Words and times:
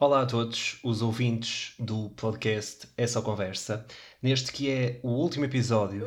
Olá 0.00 0.22
a 0.22 0.26
todos 0.26 0.78
os 0.84 1.02
ouvintes 1.02 1.74
do 1.76 2.10
podcast 2.10 2.86
É 2.96 3.04
Só 3.04 3.20
Conversa, 3.20 3.84
neste 4.22 4.52
que 4.52 4.70
é 4.70 5.00
o 5.02 5.08
último 5.08 5.44
episódio 5.44 6.06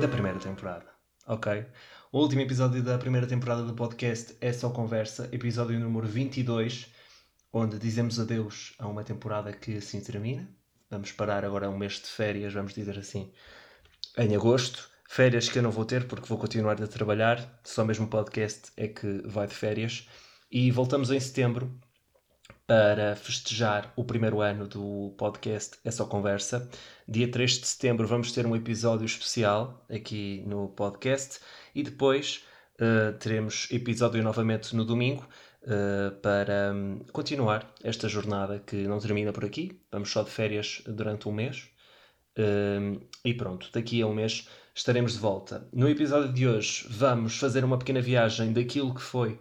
da 0.00 0.08
primeira 0.08 0.36
temporada, 0.36 0.86
ok? 1.28 1.64
O 2.10 2.18
último 2.18 2.40
episódio 2.40 2.82
da 2.82 2.98
primeira 2.98 3.24
temporada 3.24 3.62
do 3.62 3.72
podcast 3.72 4.36
É 4.40 4.52
Só 4.52 4.68
Conversa, 4.68 5.28
episódio 5.30 5.78
número 5.78 6.08
22, 6.08 6.88
onde 7.52 7.78
dizemos 7.78 8.18
adeus 8.18 8.74
a 8.80 8.88
uma 8.88 9.04
temporada 9.04 9.52
que 9.52 9.76
assim 9.76 10.00
termina. 10.00 10.50
Vamos 10.90 11.12
parar 11.12 11.44
agora 11.44 11.70
um 11.70 11.78
mês 11.78 12.00
de 12.00 12.08
férias, 12.08 12.52
vamos 12.52 12.74
dizer 12.74 12.98
assim, 12.98 13.30
em 14.18 14.34
agosto. 14.34 14.90
Férias 15.08 15.48
que 15.48 15.60
eu 15.60 15.62
não 15.62 15.70
vou 15.70 15.84
ter 15.84 16.08
porque 16.08 16.26
vou 16.26 16.36
continuar 16.36 16.82
a 16.82 16.88
trabalhar, 16.88 17.60
só 17.62 17.84
mesmo 17.84 18.06
o 18.06 18.10
podcast 18.10 18.72
é 18.76 18.88
que 18.88 19.22
vai 19.24 19.46
de 19.46 19.54
férias. 19.54 20.08
E 20.50 20.68
voltamos 20.72 21.12
em 21.12 21.20
setembro 21.20 21.72
para 22.66 23.16
festejar 23.16 23.92
o 23.96 24.04
primeiro 24.04 24.40
ano 24.40 24.66
do 24.66 25.14
podcast 25.18 25.78
É 25.84 25.90
Só 25.90 26.06
Conversa. 26.06 26.68
Dia 27.08 27.30
3 27.30 27.50
de 27.52 27.66
setembro 27.66 28.06
vamos 28.06 28.32
ter 28.32 28.46
um 28.46 28.54
episódio 28.54 29.04
especial 29.04 29.84
aqui 29.90 30.42
no 30.46 30.68
podcast 30.68 31.40
e 31.74 31.82
depois 31.82 32.44
uh, 32.80 33.16
teremos 33.18 33.68
episódio 33.70 34.22
novamente 34.22 34.74
no 34.76 34.84
domingo 34.84 35.28
uh, 35.62 36.14
para 36.20 36.72
um, 36.72 37.00
continuar 37.12 37.72
esta 37.82 38.08
jornada 38.08 38.60
que 38.60 38.76
não 38.86 38.98
termina 38.98 39.32
por 39.32 39.44
aqui. 39.44 39.80
Vamos 39.90 40.10
só 40.10 40.22
de 40.22 40.30
férias 40.30 40.82
durante 40.86 41.28
um 41.28 41.32
mês. 41.32 41.68
Uh, 42.38 43.00
e 43.24 43.34
pronto, 43.34 43.68
daqui 43.72 44.00
a 44.00 44.06
um 44.06 44.14
mês 44.14 44.48
estaremos 44.74 45.12
de 45.12 45.18
volta. 45.18 45.68
No 45.72 45.88
episódio 45.88 46.32
de 46.32 46.46
hoje 46.46 46.86
vamos 46.88 47.38
fazer 47.38 47.64
uma 47.64 47.78
pequena 47.78 48.00
viagem 48.00 48.52
daquilo 48.52 48.94
que 48.94 49.02
foi 49.02 49.38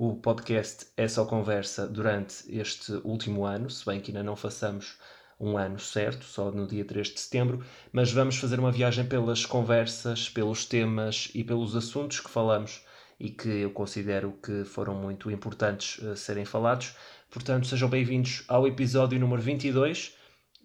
o 0.00 0.14
podcast 0.14 0.86
É 0.96 1.06
Só 1.06 1.26
Conversa 1.26 1.86
durante 1.86 2.42
este 2.48 2.90
último 3.04 3.44
ano, 3.44 3.68
se 3.68 3.84
bem 3.84 4.00
que 4.00 4.10
ainda 4.10 4.22
não 4.22 4.34
façamos 4.34 4.96
um 5.38 5.58
ano 5.58 5.78
certo, 5.78 6.24
só 6.24 6.50
no 6.50 6.66
dia 6.66 6.86
3 6.86 7.08
de 7.08 7.20
setembro, 7.20 7.62
mas 7.92 8.10
vamos 8.10 8.38
fazer 8.38 8.58
uma 8.58 8.72
viagem 8.72 9.04
pelas 9.04 9.44
conversas, 9.44 10.26
pelos 10.30 10.64
temas 10.64 11.30
e 11.34 11.44
pelos 11.44 11.76
assuntos 11.76 12.18
que 12.18 12.30
falamos 12.30 12.82
e 13.18 13.28
que 13.28 13.48
eu 13.50 13.70
considero 13.72 14.32
que 14.42 14.64
foram 14.64 14.94
muito 14.94 15.30
importantes 15.30 15.98
uh, 15.98 16.16
serem 16.16 16.46
falados. 16.46 16.96
Portanto, 17.30 17.66
sejam 17.66 17.90
bem-vindos 17.90 18.42
ao 18.48 18.66
episódio 18.66 19.20
número 19.20 19.42
22, 19.42 20.16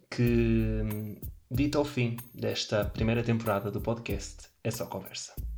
que 0.10 0.82
hum, 0.82 1.18
dita 1.52 1.78
ao 1.78 1.84
fim 1.84 2.16
desta 2.34 2.86
primeira 2.86 3.22
temporada 3.22 3.70
do 3.70 3.82
podcast 3.82 4.48
É 4.64 4.72
Só 4.72 4.86
Conversa. 4.86 5.55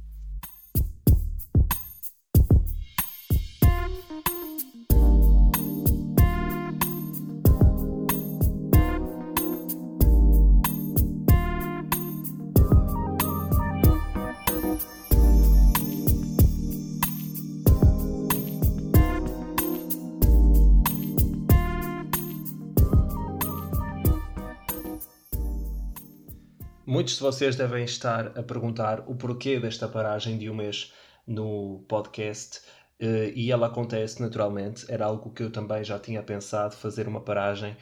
Muitos 27.07 27.19
de 27.19 27.23
vocês 27.23 27.55
devem 27.55 27.85
estar 27.85 28.37
a 28.37 28.43
perguntar 28.43 28.99
o 29.07 29.15
porquê 29.15 29.61
desta 29.61 29.87
paragem 29.87 30.37
de 30.37 30.49
um 30.49 30.53
mês 30.53 30.91
no 31.25 31.85
podcast 31.87 32.59
eh, 32.99 33.31
e 33.33 33.49
ela 33.49 33.67
acontece 33.67 34.21
naturalmente. 34.21 34.85
Era 34.91 35.05
algo 35.05 35.31
que 35.31 35.41
eu 35.41 35.49
também 35.49 35.85
já 35.85 35.97
tinha 35.97 36.21
pensado 36.21 36.75
fazer 36.75 37.07
uma 37.07 37.21
paragem, 37.21 37.77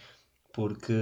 porque 0.53 0.93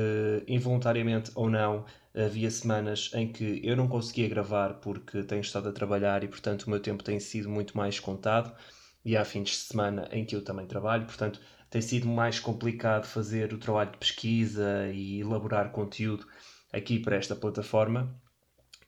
involuntariamente 0.47 1.31
ou 1.35 1.49
não, 1.49 1.83
havia 2.15 2.49
semanas 2.49 3.11
em 3.13 3.29
que 3.29 3.59
eu 3.61 3.75
não 3.75 3.89
conseguia 3.89 4.29
gravar 4.29 4.75
porque 4.75 5.23
tenho 5.23 5.41
estado 5.41 5.67
a 5.67 5.73
trabalhar 5.73 6.23
e, 6.23 6.29
portanto, 6.29 6.63
o 6.63 6.69
meu 6.69 6.79
tempo 6.79 7.03
tem 7.03 7.19
sido 7.19 7.49
muito 7.49 7.75
mais 7.75 7.99
contado. 7.99 8.55
E 9.03 9.17
há 9.17 9.25
fins 9.25 9.49
de 9.49 9.57
semana 9.57 10.07
em 10.13 10.23
que 10.23 10.33
eu 10.33 10.41
também 10.41 10.65
trabalho, 10.65 11.05
portanto, 11.05 11.41
tem 11.69 11.81
sido 11.81 12.07
mais 12.07 12.39
complicado 12.39 13.05
fazer 13.05 13.53
o 13.53 13.57
trabalho 13.57 13.91
de 13.91 13.97
pesquisa 13.97 14.87
e 14.93 15.19
elaborar 15.19 15.71
conteúdo 15.71 16.25
aqui 16.73 16.99
para 16.99 17.15
esta 17.15 17.35
plataforma 17.35 18.13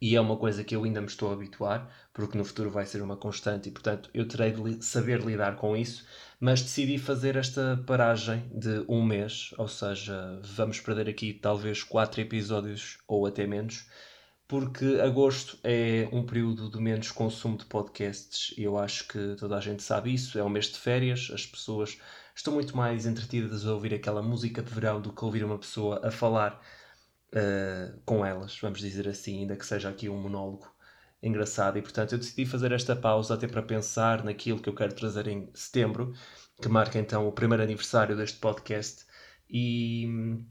e 0.02 0.16
é 0.16 0.22
uma 0.22 0.38
coisa 0.38 0.64
que 0.64 0.76
eu 0.76 0.84
ainda 0.84 1.02
me 1.02 1.08
estou 1.08 1.30
a 1.30 1.34
habituar, 1.34 1.90
porque 2.14 2.38
no 2.38 2.46
futuro 2.46 2.70
vai 2.70 2.86
ser 2.86 3.02
uma 3.02 3.16
constante 3.16 3.70
e, 3.70 3.72
portanto, 3.72 4.10
eu 4.14 4.28
terei 4.28 4.52
de 4.52 4.84
saber 4.84 5.22
lidar 5.22 5.56
com 5.56 5.76
isso. 5.76 6.06
Mas 6.40 6.62
decidi 6.62 6.98
fazer 6.98 7.38
esta 7.38 7.82
paragem 7.88 8.48
de 8.54 8.84
um 8.90 9.04
mês, 9.04 9.54
ou 9.58 9.68
seja, 9.68 10.40
vamos 10.44 10.80
perder 10.80 11.10
aqui 11.10 11.34
talvez 11.34 11.82
quatro 11.82 12.20
episódios 12.22 12.98
ou 13.08 13.26
até 13.26 13.48
menos, 13.48 13.88
porque 14.48 15.00
agosto 15.02 15.58
é 15.64 16.08
um 16.12 16.26
período 16.26 16.70
de 16.70 16.78
menos 16.80 17.10
consumo 17.12 17.58
de 17.58 17.66
podcasts 17.66 18.54
e 18.58 18.64
eu 18.64 18.78
acho 18.78 19.08
que 19.08 19.36
toda 19.40 19.58
a 19.58 19.62
gente 19.62 19.82
sabe 19.82 20.14
isso. 20.14 20.38
É 20.38 20.44
um 20.44 20.50
mês 20.50 20.66
de 20.66 20.78
férias, 20.78 21.32
as 21.34 21.46
pessoas 21.46 21.98
estão 22.36 22.54
muito 22.54 22.76
mais 22.76 23.06
entretidas 23.06 23.66
a 23.66 23.74
ouvir 23.74 23.94
aquela 23.94 24.22
música 24.22 24.62
de 24.62 24.72
verão 24.72 25.02
do 25.02 25.12
que 25.14 25.26
ouvir 25.26 25.44
uma 25.44 25.58
pessoa 25.58 26.06
a 26.06 26.12
falar 26.12 26.62
uh, 27.36 28.00
com 28.06 28.26
elas, 28.26 28.58
vamos 28.60 28.80
dizer 28.80 29.08
assim, 29.08 29.40
ainda 29.42 29.56
que 29.56 29.66
seja 29.66 29.90
aqui 29.90 30.10
um 30.10 30.18
monólogo 30.18 30.74
engraçado. 31.22 31.78
E 31.78 31.82
portanto 31.82 32.14
eu 32.14 32.20
decidi 32.20 32.46
fazer 32.46 32.72
esta 32.72 32.96
pausa 32.96 33.34
até 33.34 33.48
para 33.48 33.62
pensar 33.62 34.24
naquilo 34.24 34.60
que 34.60 34.70
eu 34.70 34.76
quero 34.76 34.94
trazer 34.94 35.28
em 35.28 35.50
setembro, 35.54 36.14
que 36.62 36.70
marca 36.70 36.98
então 37.00 37.28
o 37.28 37.32
primeiro 37.32 37.64
aniversário 37.64 38.16
deste 38.16 38.40
podcast. 38.40 39.06
E 39.50 40.06
hum, 40.08 40.46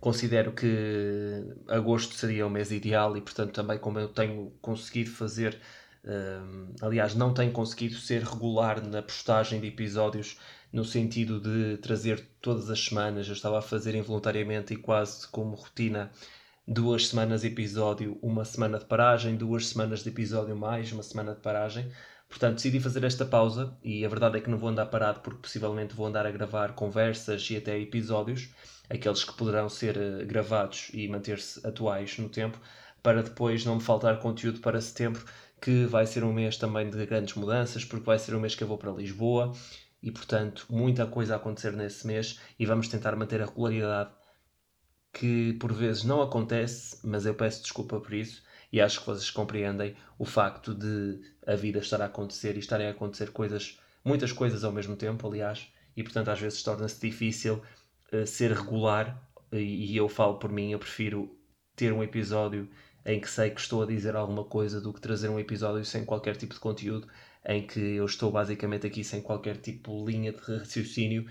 considero 0.00 0.52
que 0.52 1.44
agosto 1.68 2.14
seria 2.14 2.46
o 2.46 2.50
mês 2.50 2.70
ideal 2.72 3.16
e 3.16 3.20
portanto 3.20 3.52
também 3.52 3.78
como 3.78 3.98
eu 3.98 4.08
tenho 4.08 4.50
conseguido 4.60 5.10
fazer 5.10 5.60
um, 6.04 6.74
aliás 6.80 7.14
não 7.14 7.32
tenho 7.32 7.52
conseguido 7.52 7.94
ser 7.94 8.22
regular 8.22 8.84
na 8.84 9.02
postagem 9.02 9.60
de 9.60 9.68
episódios 9.68 10.38
no 10.72 10.84
sentido 10.84 11.38
de 11.38 11.76
trazer 11.78 12.26
todas 12.40 12.70
as 12.70 12.82
semanas. 12.82 13.26
Eu 13.26 13.34
estava 13.34 13.58
a 13.58 13.62
fazer 13.62 13.94
involuntariamente 13.94 14.72
e 14.72 14.76
quase 14.76 15.28
como 15.28 15.54
rotina 15.54 16.10
duas 16.66 17.08
semanas 17.08 17.42
de 17.42 17.48
episódio, 17.48 18.18
uma 18.22 18.44
semana 18.44 18.78
de 18.78 18.84
paragem, 18.84 19.36
duas 19.36 19.68
semanas 19.68 20.02
de 20.02 20.08
episódio 20.08 20.56
mais 20.56 20.90
uma 20.92 21.02
semana 21.02 21.34
de 21.34 21.40
paragem. 21.40 21.90
Portanto, 22.28 22.54
decidi 22.54 22.80
fazer 22.80 23.04
esta 23.04 23.26
pausa 23.26 23.76
e 23.84 24.04
a 24.06 24.08
verdade 24.08 24.38
é 24.38 24.40
que 24.40 24.48
não 24.48 24.56
vou 24.56 24.70
andar 24.70 24.86
parado 24.86 25.20
porque 25.20 25.42
possivelmente 25.42 25.94
vou 25.94 26.06
andar 26.06 26.24
a 26.24 26.30
gravar 26.30 26.72
conversas 26.72 27.50
e 27.50 27.56
até 27.58 27.78
episódios, 27.78 28.48
aqueles 28.88 29.22
que 29.22 29.34
poderão 29.34 29.68
ser 29.68 29.98
eh, 29.98 30.24
gravados 30.24 30.88
e 30.94 31.06
manter-se 31.08 31.66
atuais 31.66 32.16
no 32.18 32.30
tempo, 32.30 32.58
para 33.02 33.22
depois 33.22 33.66
não 33.66 33.74
me 33.74 33.82
faltar 33.82 34.18
conteúdo 34.18 34.60
para 34.60 34.80
setembro, 34.80 35.22
que 35.60 35.84
vai 35.84 36.06
ser 36.06 36.24
um 36.24 36.32
mês 36.32 36.56
também 36.56 36.88
de 36.88 37.04
grandes 37.04 37.34
mudanças, 37.34 37.84
porque 37.84 38.06
vai 38.06 38.18
ser 38.18 38.34
um 38.34 38.40
mês 38.40 38.54
que 38.54 38.64
eu 38.64 38.68
vou 38.68 38.78
para 38.78 38.92
Lisboa 38.92 39.52
e, 40.02 40.10
portanto, 40.10 40.66
muita 40.68 41.06
coisa 41.06 41.34
a 41.34 41.36
acontecer 41.36 41.72
nesse 41.72 42.06
mês 42.06 42.40
e 42.58 42.66
vamos 42.66 42.88
tentar 42.88 43.14
manter 43.14 43.40
a 43.40 43.46
regularidade 43.46 44.10
que 45.12 45.52
por 45.54 45.72
vezes 45.72 46.04
não 46.04 46.22
acontece, 46.22 46.98
mas 47.04 47.26
eu 47.26 47.34
peço 47.34 47.62
desculpa 47.62 48.00
por 48.00 48.12
isso 48.12 48.42
e 48.72 48.80
acho 48.80 49.00
que 49.00 49.06
vocês 49.06 49.30
compreendem 49.30 49.94
o 50.18 50.24
facto 50.24 50.74
de 50.74 51.20
a 51.46 51.54
vida 51.54 51.78
estar 51.78 52.00
a 52.00 52.06
acontecer 52.06 52.56
e 52.56 52.60
estarem 52.60 52.86
a 52.86 52.90
acontecer 52.90 53.30
coisas, 53.30 53.78
muitas 54.04 54.32
coisas 54.32 54.64
ao 54.64 54.72
mesmo 54.72 54.96
tempo, 54.96 55.26
aliás, 55.26 55.68
e 55.96 56.02
portanto 56.02 56.28
às 56.28 56.40
vezes 56.40 56.62
torna-se 56.62 57.00
difícil 57.00 57.62
uh, 58.12 58.26
ser 58.26 58.52
regular 58.52 59.22
e, 59.52 59.92
e 59.92 59.96
eu 59.96 60.08
falo 60.08 60.38
por 60.38 60.50
mim, 60.50 60.72
eu 60.72 60.78
prefiro 60.78 61.36
ter 61.76 61.92
um 61.92 62.02
episódio 62.02 62.68
em 63.04 63.20
que 63.20 63.28
sei 63.28 63.50
que 63.50 63.60
estou 63.60 63.82
a 63.82 63.86
dizer 63.86 64.16
alguma 64.16 64.44
coisa 64.44 64.80
do 64.80 64.92
que 64.92 65.00
trazer 65.00 65.28
um 65.28 65.38
episódio 65.38 65.84
sem 65.84 66.04
qualquer 66.04 66.36
tipo 66.36 66.54
de 66.54 66.60
conteúdo 66.60 67.06
em 67.44 67.66
que 67.66 67.80
eu 67.80 68.06
estou 68.06 68.30
basicamente 68.30 68.86
aqui 68.86 69.02
sem 69.02 69.20
qualquer 69.20 69.56
tipo 69.58 70.04
de 70.04 70.12
linha 70.12 70.32
de 70.32 70.38
raciocínio 70.38 71.26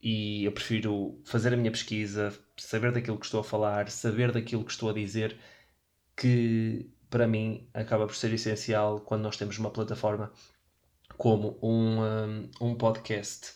e 0.00 0.44
eu 0.44 0.52
prefiro 0.52 1.20
fazer 1.24 1.52
a 1.52 1.56
minha 1.56 1.70
pesquisa, 1.70 2.32
saber 2.56 2.92
daquilo 2.92 3.18
que 3.18 3.26
estou 3.26 3.40
a 3.40 3.44
falar, 3.44 3.90
saber 3.90 4.30
daquilo 4.30 4.64
que 4.64 4.70
estou 4.70 4.90
a 4.90 4.92
dizer, 4.92 5.38
que 6.16 6.90
para 7.10 7.26
mim 7.26 7.68
acaba 7.74 8.06
por 8.06 8.14
ser 8.14 8.32
essencial 8.32 9.00
quando 9.00 9.22
nós 9.22 9.36
temos 9.36 9.58
uma 9.58 9.70
plataforma 9.70 10.32
como 11.16 11.58
um, 11.62 12.48
um, 12.60 12.74
podcast. 12.76 13.54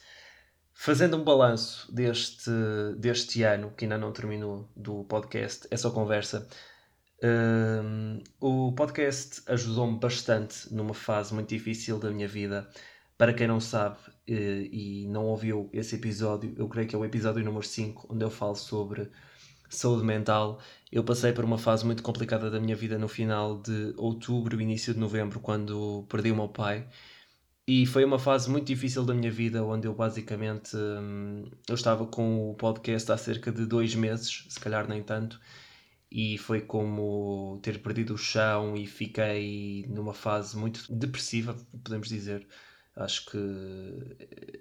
Fazendo 0.74 1.16
um 1.16 1.22
balanço 1.22 1.92
deste, 1.94 2.50
deste 2.98 3.42
ano, 3.44 3.70
que 3.72 3.84
ainda 3.84 3.98
não 3.98 4.12
terminou, 4.12 4.68
do 4.74 5.04
podcast, 5.04 5.68
essa 5.70 5.90
conversa, 5.90 6.48
o 8.40 8.72
podcast 8.72 9.42
ajudou-me 9.46 9.98
bastante 9.98 10.72
numa 10.74 10.94
fase 10.94 11.32
muito 11.32 11.48
difícil 11.48 11.98
da 11.98 12.10
minha 12.10 12.26
vida. 12.28 12.68
Para 13.16 13.32
quem 13.32 13.46
não 13.46 13.60
sabe 13.60 13.98
uh, 14.08 14.32
e 14.32 15.06
não 15.08 15.26
ouviu 15.26 15.70
esse 15.72 15.94
episódio, 15.94 16.54
eu 16.56 16.68
creio 16.68 16.88
que 16.88 16.96
é 16.96 16.98
o 16.98 17.04
episódio 17.04 17.44
número 17.44 17.64
5, 17.64 18.08
onde 18.12 18.24
eu 18.24 18.30
falo 18.30 18.56
sobre 18.56 19.10
saúde 19.70 20.04
mental. 20.04 20.60
Eu 20.90 21.04
passei 21.04 21.32
por 21.32 21.44
uma 21.44 21.58
fase 21.58 21.84
muito 21.86 22.02
complicada 22.02 22.50
da 22.50 22.60
minha 22.60 22.76
vida 22.76 22.98
no 22.98 23.08
final 23.08 23.60
de 23.62 23.94
outubro, 23.96 24.60
início 24.60 24.92
de 24.94 25.00
novembro, 25.00 25.40
quando 25.40 26.04
perdi 26.08 26.30
o 26.32 26.36
meu 26.36 26.48
pai. 26.48 26.88
e 27.66 27.86
foi 27.86 28.04
uma 28.04 28.18
fase 28.18 28.50
muito 28.50 28.66
difícil 28.66 29.04
da 29.04 29.14
minha 29.14 29.30
vida, 29.30 29.64
onde 29.64 29.86
eu 29.86 29.94
basicamente 29.94 30.76
hum, 30.76 31.44
eu 31.68 31.74
estava 31.74 32.06
com 32.06 32.50
o 32.50 32.54
podcast 32.54 33.10
há 33.12 33.16
cerca 33.16 33.52
de 33.52 33.66
dois 33.66 33.94
meses, 33.94 34.46
se 34.48 34.60
calhar 34.60 34.88
nem 34.88 35.02
tanto, 35.02 35.40
e 36.12 36.36
foi 36.38 36.60
como 36.60 37.58
ter 37.62 37.82
perdido 37.82 38.14
o 38.14 38.18
chão 38.18 38.76
e 38.76 38.86
fiquei 38.86 39.86
numa 39.88 40.12
fase 40.12 40.56
muito 40.56 40.92
depressiva, 40.94 41.54
podemos 41.82 42.08
dizer. 42.08 42.46
Acho 42.94 43.30
que 43.30 43.38
eh, 43.38 44.60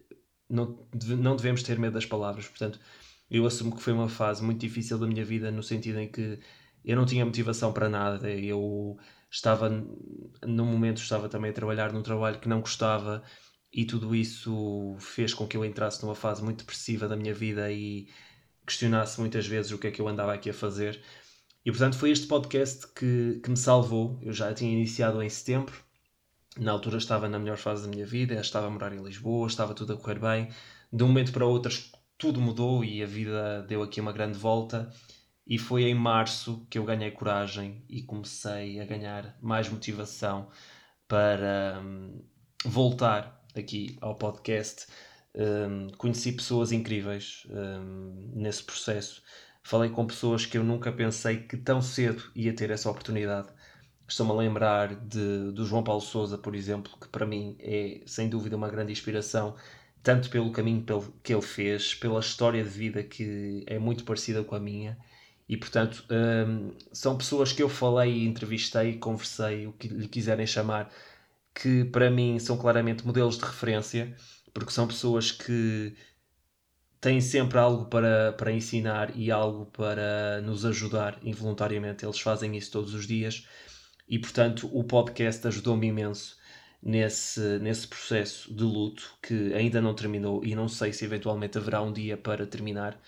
não, 0.50 0.88
não 1.19 1.36
devemos 1.36 1.63
ter 1.63 1.77
medo 1.77 1.94
das 1.94 2.06
palavras, 2.06 2.48
portanto, 2.48 2.80
eu 3.30 3.45
assumo 3.45 3.75
que 3.75 3.81
foi 3.83 3.94
uma 3.94 4.09
fase 4.09 4.44
muito 4.44 4.62
difícil 4.62 4.98
da 4.98 5.07
minha 5.07 5.25
vida, 5.25 5.51
no 5.51 5.62
sentido 5.63 6.00
em 6.00 6.09
que 6.09 6.39
eu 6.86 6.95
não 6.95 7.06
tinha 7.06 7.25
motivação 7.25 7.74
para 7.74 7.89
nada, 7.89 8.30
eu 8.30 8.98
estava, 9.30 9.69
num 9.69 10.65
momento, 10.65 11.01
estava 11.01 11.30
também 11.30 11.51
a 11.51 11.53
trabalhar 11.53 11.92
num 11.94 12.01
trabalho 12.03 12.39
que 12.39 12.50
não 12.50 12.62
gostava 12.62 13.24
e 13.74 13.86
tudo 13.86 14.15
isso 14.15 14.95
fez 15.00 15.33
com 15.33 15.48
que 15.48 15.57
eu 15.57 15.65
entrasse 15.65 16.01
numa 16.03 16.15
fase 16.15 16.44
muito 16.44 16.59
depressiva 16.59 17.07
da 17.07 17.15
minha 17.15 17.33
vida 17.33 17.71
e 17.71 18.07
questionasse 18.65 19.19
muitas 19.19 19.48
vezes 19.48 19.71
o 19.71 19.77
que 19.77 19.88
é 19.88 19.92
que 19.92 20.01
eu 20.01 20.07
andava 20.07 20.33
aqui 20.33 20.50
a 20.50 20.53
fazer. 20.53 21.01
E 21.65 21.71
portanto 21.71 21.97
foi 21.97 22.11
este 22.11 22.27
podcast 22.27 22.87
que, 22.93 23.39
que 23.43 23.49
me 23.49 23.57
salvou. 23.57 24.19
Eu 24.21 24.33
já 24.33 24.53
tinha 24.53 24.71
iniciado 24.71 25.21
em 25.21 25.29
setembro, 25.29 25.75
na 26.57 26.71
altura 26.71 26.97
estava 26.97 27.29
na 27.29 27.39
melhor 27.39 27.57
fase 27.57 27.83
da 27.83 27.89
minha 27.89 28.05
vida, 28.05 28.33
estava 28.35 28.67
a 28.67 28.69
morar 28.69 28.93
em 28.93 29.01
Lisboa, 29.01 29.47
estava 29.47 29.73
tudo 29.73 29.93
a 29.93 29.97
correr 29.97 30.19
bem. 30.19 30.49
De 30.91 31.03
um 31.03 31.07
momento 31.07 31.31
para 31.31 31.45
outro 31.45 31.71
tudo 32.17 32.39
mudou 32.39 32.85
e 32.85 33.01
a 33.01 33.05
vida 33.07 33.63
deu 33.67 33.81
aqui 33.81 33.99
uma 33.99 34.11
grande 34.11 34.37
volta. 34.37 34.91
E 35.47 35.57
foi 35.57 35.83
em 35.85 35.95
março 35.95 36.67
que 36.69 36.77
eu 36.77 36.83
ganhei 36.83 37.09
coragem 37.09 37.83
e 37.89 38.03
comecei 38.03 38.79
a 38.79 38.85
ganhar 38.85 39.35
mais 39.41 39.67
motivação 39.67 40.49
para 41.07 41.81
hum, 41.83 42.21
voltar 42.63 43.43
aqui 43.55 43.97
ao 44.01 44.15
podcast. 44.15 44.87
Um, 45.33 45.87
conheci 45.97 46.33
pessoas 46.33 46.71
incríveis 46.71 47.47
um, 47.49 48.33
nesse 48.35 48.63
processo. 48.63 49.23
Falei 49.63 49.89
com 49.89 50.05
pessoas 50.05 50.45
que 50.45 50.57
eu 50.57 50.63
nunca 50.63 50.91
pensei 50.91 51.37
que 51.43 51.57
tão 51.57 51.81
cedo 51.81 52.31
ia 52.35 52.53
ter 52.55 52.69
essa 52.71 52.89
oportunidade. 52.89 53.49
Estou-me 54.07 54.31
a 54.33 54.35
lembrar 54.35 54.95
de, 54.95 55.51
do 55.51 55.65
João 55.65 55.83
Paulo 55.83 56.01
Souza, 56.01 56.37
por 56.37 56.55
exemplo, 56.55 56.91
que 56.99 57.07
para 57.07 57.25
mim 57.25 57.55
é 57.59 58.01
sem 58.05 58.29
dúvida 58.29 58.57
uma 58.57 58.69
grande 58.69 58.91
inspiração, 58.91 59.55
tanto 60.03 60.29
pelo 60.29 60.51
caminho 60.51 60.85
que 61.23 61.33
ele 61.33 61.41
fez, 61.41 61.93
pela 61.95 62.19
história 62.19 62.63
de 62.63 62.69
vida 62.69 63.03
que 63.03 63.63
é 63.67 63.79
muito 63.79 64.03
parecida 64.03 64.43
com 64.43 64.55
a 64.55 64.59
minha 64.59 64.97
e 65.51 65.57
portanto, 65.57 66.05
um, 66.09 66.71
são 66.93 67.17
pessoas 67.17 67.51
que 67.51 67.61
eu 67.61 67.67
falei, 67.67 68.25
entrevistei, 68.25 68.97
conversei, 68.97 69.67
o 69.67 69.73
que 69.73 69.89
lhe 69.89 70.07
quiserem 70.07 70.47
chamar, 70.47 70.89
que 71.53 71.83
para 71.85 72.09
mim 72.09 72.39
são 72.39 72.57
claramente 72.57 73.05
modelos 73.05 73.37
de 73.37 73.43
referência, 73.43 74.15
porque 74.53 74.71
são 74.71 74.87
pessoas 74.87 75.31
que 75.31 75.93
têm 77.01 77.19
sempre 77.19 77.57
algo 77.57 77.86
para, 77.86 78.33
para 78.33 78.51
ensinar 78.51 79.12
e 79.18 79.31
algo 79.31 79.65
para 79.65 80.42
nos 80.42 80.63
ajudar 80.65 81.19
involuntariamente. 81.24 82.06
Eles 82.06 82.19
fazem 82.19 82.56
isso 82.56 82.71
todos 82.71 82.94
os 82.94 83.07
dias 83.07 83.48
e, 84.07 84.19
portanto, 84.19 84.69
o 84.71 84.83
podcast 84.83 85.45
ajudou-me 85.48 85.88
imenso 85.88 86.38
nesse, 86.81 87.59
nesse 87.59 87.88
processo 87.88 88.53
de 88.53 88.63
luto 88.63 89.18
que 89.21 89.53
ainda 89.53 89.81
não 89.81 89.94
terminou 89.95 90.45
e 90.45 90.56
não 90.56 90.68
sei 90.68 90.94
se 90.94 91.03
eventualmente 91.03 91.57
haverá 91.57 91.81
um 91.81 91.92
dia 91.92 92.15
para 92.18 92.45
terminar 92.45 93.00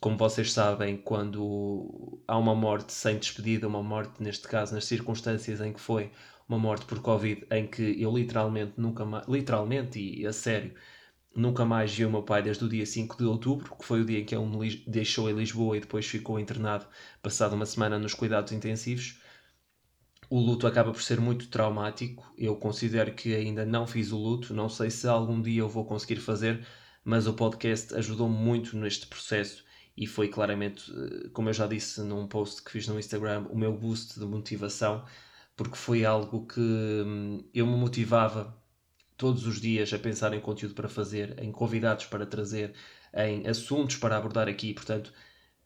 como 0.00 0.16
vocês 0.16 0.52
sabem, 0.52 0.96
quando 0.96 2.20
há 2.26 2.36
uma 2.36 2.54
morte 2.54 2.92
sem 2.92 3.18
despedida, 3.18 3.66
uma 3.66 3.82
morte, 3.82 4.22
neste 4.22 4.46
caso, 4.46 4.74
nas 4.74 4.84
circunstâncias 4.84 5.60
em 5.60 5.72
que 5.72 5.80
foi 5.80 6.10
uma 6.48 6.58
morte 6.58 6.84
por 6.84 7.00
Covid, 7.00 7.46
em 7.50 7.66
que 7.66 8.00
eu 8.00 8.16
literalmente 8.16 8.74
nunca 8.76 9.04
mais, 9.04 9.26
literalmente 9.26 9.98
e 9.98 10.26
a 10.26 10.32
sério, 10.32 10.74
nunca 11.36 11.64
mais 11.64 11.94
vi 11.94 12.04
o 12.04 12.10
meu 12.10 12.22
pai 12.22 12.42
desde 12.42 12.64
o 12.64 12.68
dia 12.68 12.86
5 12.86 13.16
de 13.18 13.24
outubro, 13.24 13.76
que 13.76 13.84
foi 13.84 14.00
o 14.00 14.04
dia 14.04 14.20
em 14.20 14.24
que 14.24 14.34
ele 14.34 14.46
me 14.46 14.84
deixou 14.86 15.30
em 15.30 15.34
Lisboa 15.34 15.76
e 15.76 15.80
depois 15.80 16.06
ficou 16.06 16.40
internado, 16.40 16.86
passado 17.22 17.54
uma 17.54 17.66
semana 17.66 17.98
nos 17.98 18.14
cuidados 18.14 18.52
intensivos. 18.52 19.20
O 20.28 20.40
luto 20.40 20.66
acaba 20.66 20.92
por 20.92 21.02
ser 21.02 21.20
muito 21.20 21.48
traumático. 21.48 22.32
Eu 22.36 22.56
considero 22.56 23.14
que 23.14 23.34
ainda 23.34 23.64
não 23.64 23.86
fiz 23.86 24.10
o 24.10 24.18
luto, 24.18 24.54
não 24.54 24.68
sei 24.68 24.90
se 24.90 25.06
algum 25.06 25.40
dia 25.40 25.60
eu 25.60 25.68
vou 25.68 25.84
conseguir 25.84 26.16
fazer, 26.16 26.66
mas 27.04 27.26
o 27.26 27.34
podcast 27.34 27.94
ajudou-me 27.94 28.36
muito 28.36 28.76
neste 28.76 29.06
processo 29.06 29.64
e 29.96 30.06
foi 30.06 30.28
claramente, 30.28 30.92
eh, 30.92 31.28
como 31.32 31.48
eu 31.48 31.52
já 31.52 31.66
disse 31.66 32.02
num 32.02 32.26
post 32.26 32.62
que 32.62 32.70
fiz 32.72 32.86
no 32.88 32.98
Instagram, 32.98 33.46
o 33.50 33.56
meu 33.56 33.72
boost 33.76 34.18
de 34.18 34.26
motivação, 34.26 35.04
porque 35.56 35.76
foi 35.76 36.04
algo 36.04 36.46
que 36.46 36.60
hum, 36.60 37.48
eu 37.54 37.66
me 37.66 37.76
motivava 37.76 38.54
todos 39.16 39.46
os 39.46 39.60
dias 39.60 39.92
a 39.92 39.98
pensar 39.98 40.32
em 40.34 40.40
conteúdo 40.40 40.74
para 40.74 40.88
fazer, 40.88 41.42
em 41.42 41.50
convidados 41.52 42.06
para 42.06 42.26
trazer, 42.26 42.74
em 43.14 43.46
assuntos 43.48 43.96
para 43.96 44.16
abordar 44.16 44.48
aqui, 44.48 44.74
portanto, 44.74 45.12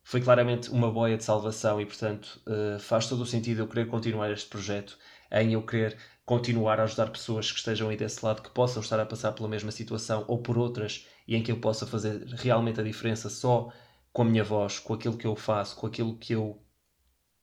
foi 0.02 0.20
claramente 0.20 0.70
uma 0.70 0.90
boia 0.90 1.16
de 1.16 1.24
salvação 1.24 1.80
e, 1.80 1.86
portanto, 1.86 2.40
eh, 2.46 2.78
faz 2.78 3.06
todo 3.06 3.20
o 3.22 3.26
sentido 3.26 3.60
eu 3.60 3.68
querer 3.68 3.86
continuar 3.86 4.30
este 4.30 4.48
projeto, 4.48 4.98
em 5.30 5.52
eu 5.52 5.62
querer 5.64 5.96
continuar 6.24 6.80
a 6.80 6.84
ajudar 6.84 7.10
pessoas 7.10 7.50
que 7.50 7.58
estejam 7.58 7.88
aí 7.88 7.96
desse 7.96 8.24
lado, 8.24 8.42
que 8.42 8.50
possam 8.50 8.82
estar 8.82 8.98
a 9.00 9.06
passar 9.06 9.32
pela 9.32 9.48
mesma 9.48 9.70
situação 9.70 10.24
ou 10.28 10.38
por 10.42 10.56
outras, 10.58 11.06
e 11.26 11.36
em 11.36 11.42
que 11.42 11.52
eu 11.52 11.60
possa 11.60 11.86
fazer 11.86 12.24
realmente 12.34 12.80
a 12.80 12.84
diferença 12.84 13.28
só 13.28 13.72
com 14.12 14.22
a 14.22 14.24
minha 14.24 14.44
voz, 14.44 14.78
com 14.78 14.94
aquilo 14.94 15.16
que 15.16 15.26
eu 15.26 15.36
faço, 15.36 15.76
com 15.76 15.86
aquilo 15.86 16.16
que 16.16 16.32
eu 16.32 16.62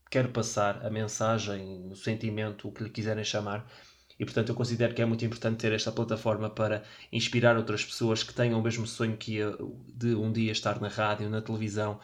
quero 0.10 0.30
passar, 0.30 0.86
a 0.86 0.90
mensagem, 0.90 1.88
o 1.92 1.96
sentimento, 1.96 2.68
o 2.68 2.72
que 2.72 2.84
lhe 2.84 2.90
quiserem 2.90 3.24
chamar. 3.24 3.70
E 4.20 4.26
portanto 4.26 4.50
eu 4.50 4.56
considero 4.56 4.94
que 4.94 5.02
é 5.02 5.06
muito 5.06 5.24
importante 5.24 5.58
ter 5.58 5.72
esta 5.74 5.92
plataforma 5.92 6.50
para 6.50 6.84
inspirar 7.12 7.56
outras 7.56 7.86
pessoas 7.86 8.24
que 8.24 8.34
tenham 8.34 8.60
o 8.60 8.64
mesmo 8.64 8.88
sonho 8.88 9.16
que 9.16 9.36
eu 9.36 9.80
de 9.88 10.16
um 10.16 10.32
dia 10.32 10.52
estar 10.52 10.82
na 10.82 10.88
rádio, 10.88 11.30
na 11.30 11.42
televisão 11.42 12.00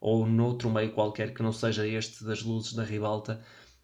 ou 0.00 0.26
noutro 0.26 0.70
meio 0.70 0.92
qualquer 0.92 1.34
que 1.34 1.42
não 1.42 1.52
seja 1.52 1.86
este 1.86 2.24
das 2.24 2.42
luzes 2.42 2.72
da 2.72 2.84
ribalta, 2.84 3.42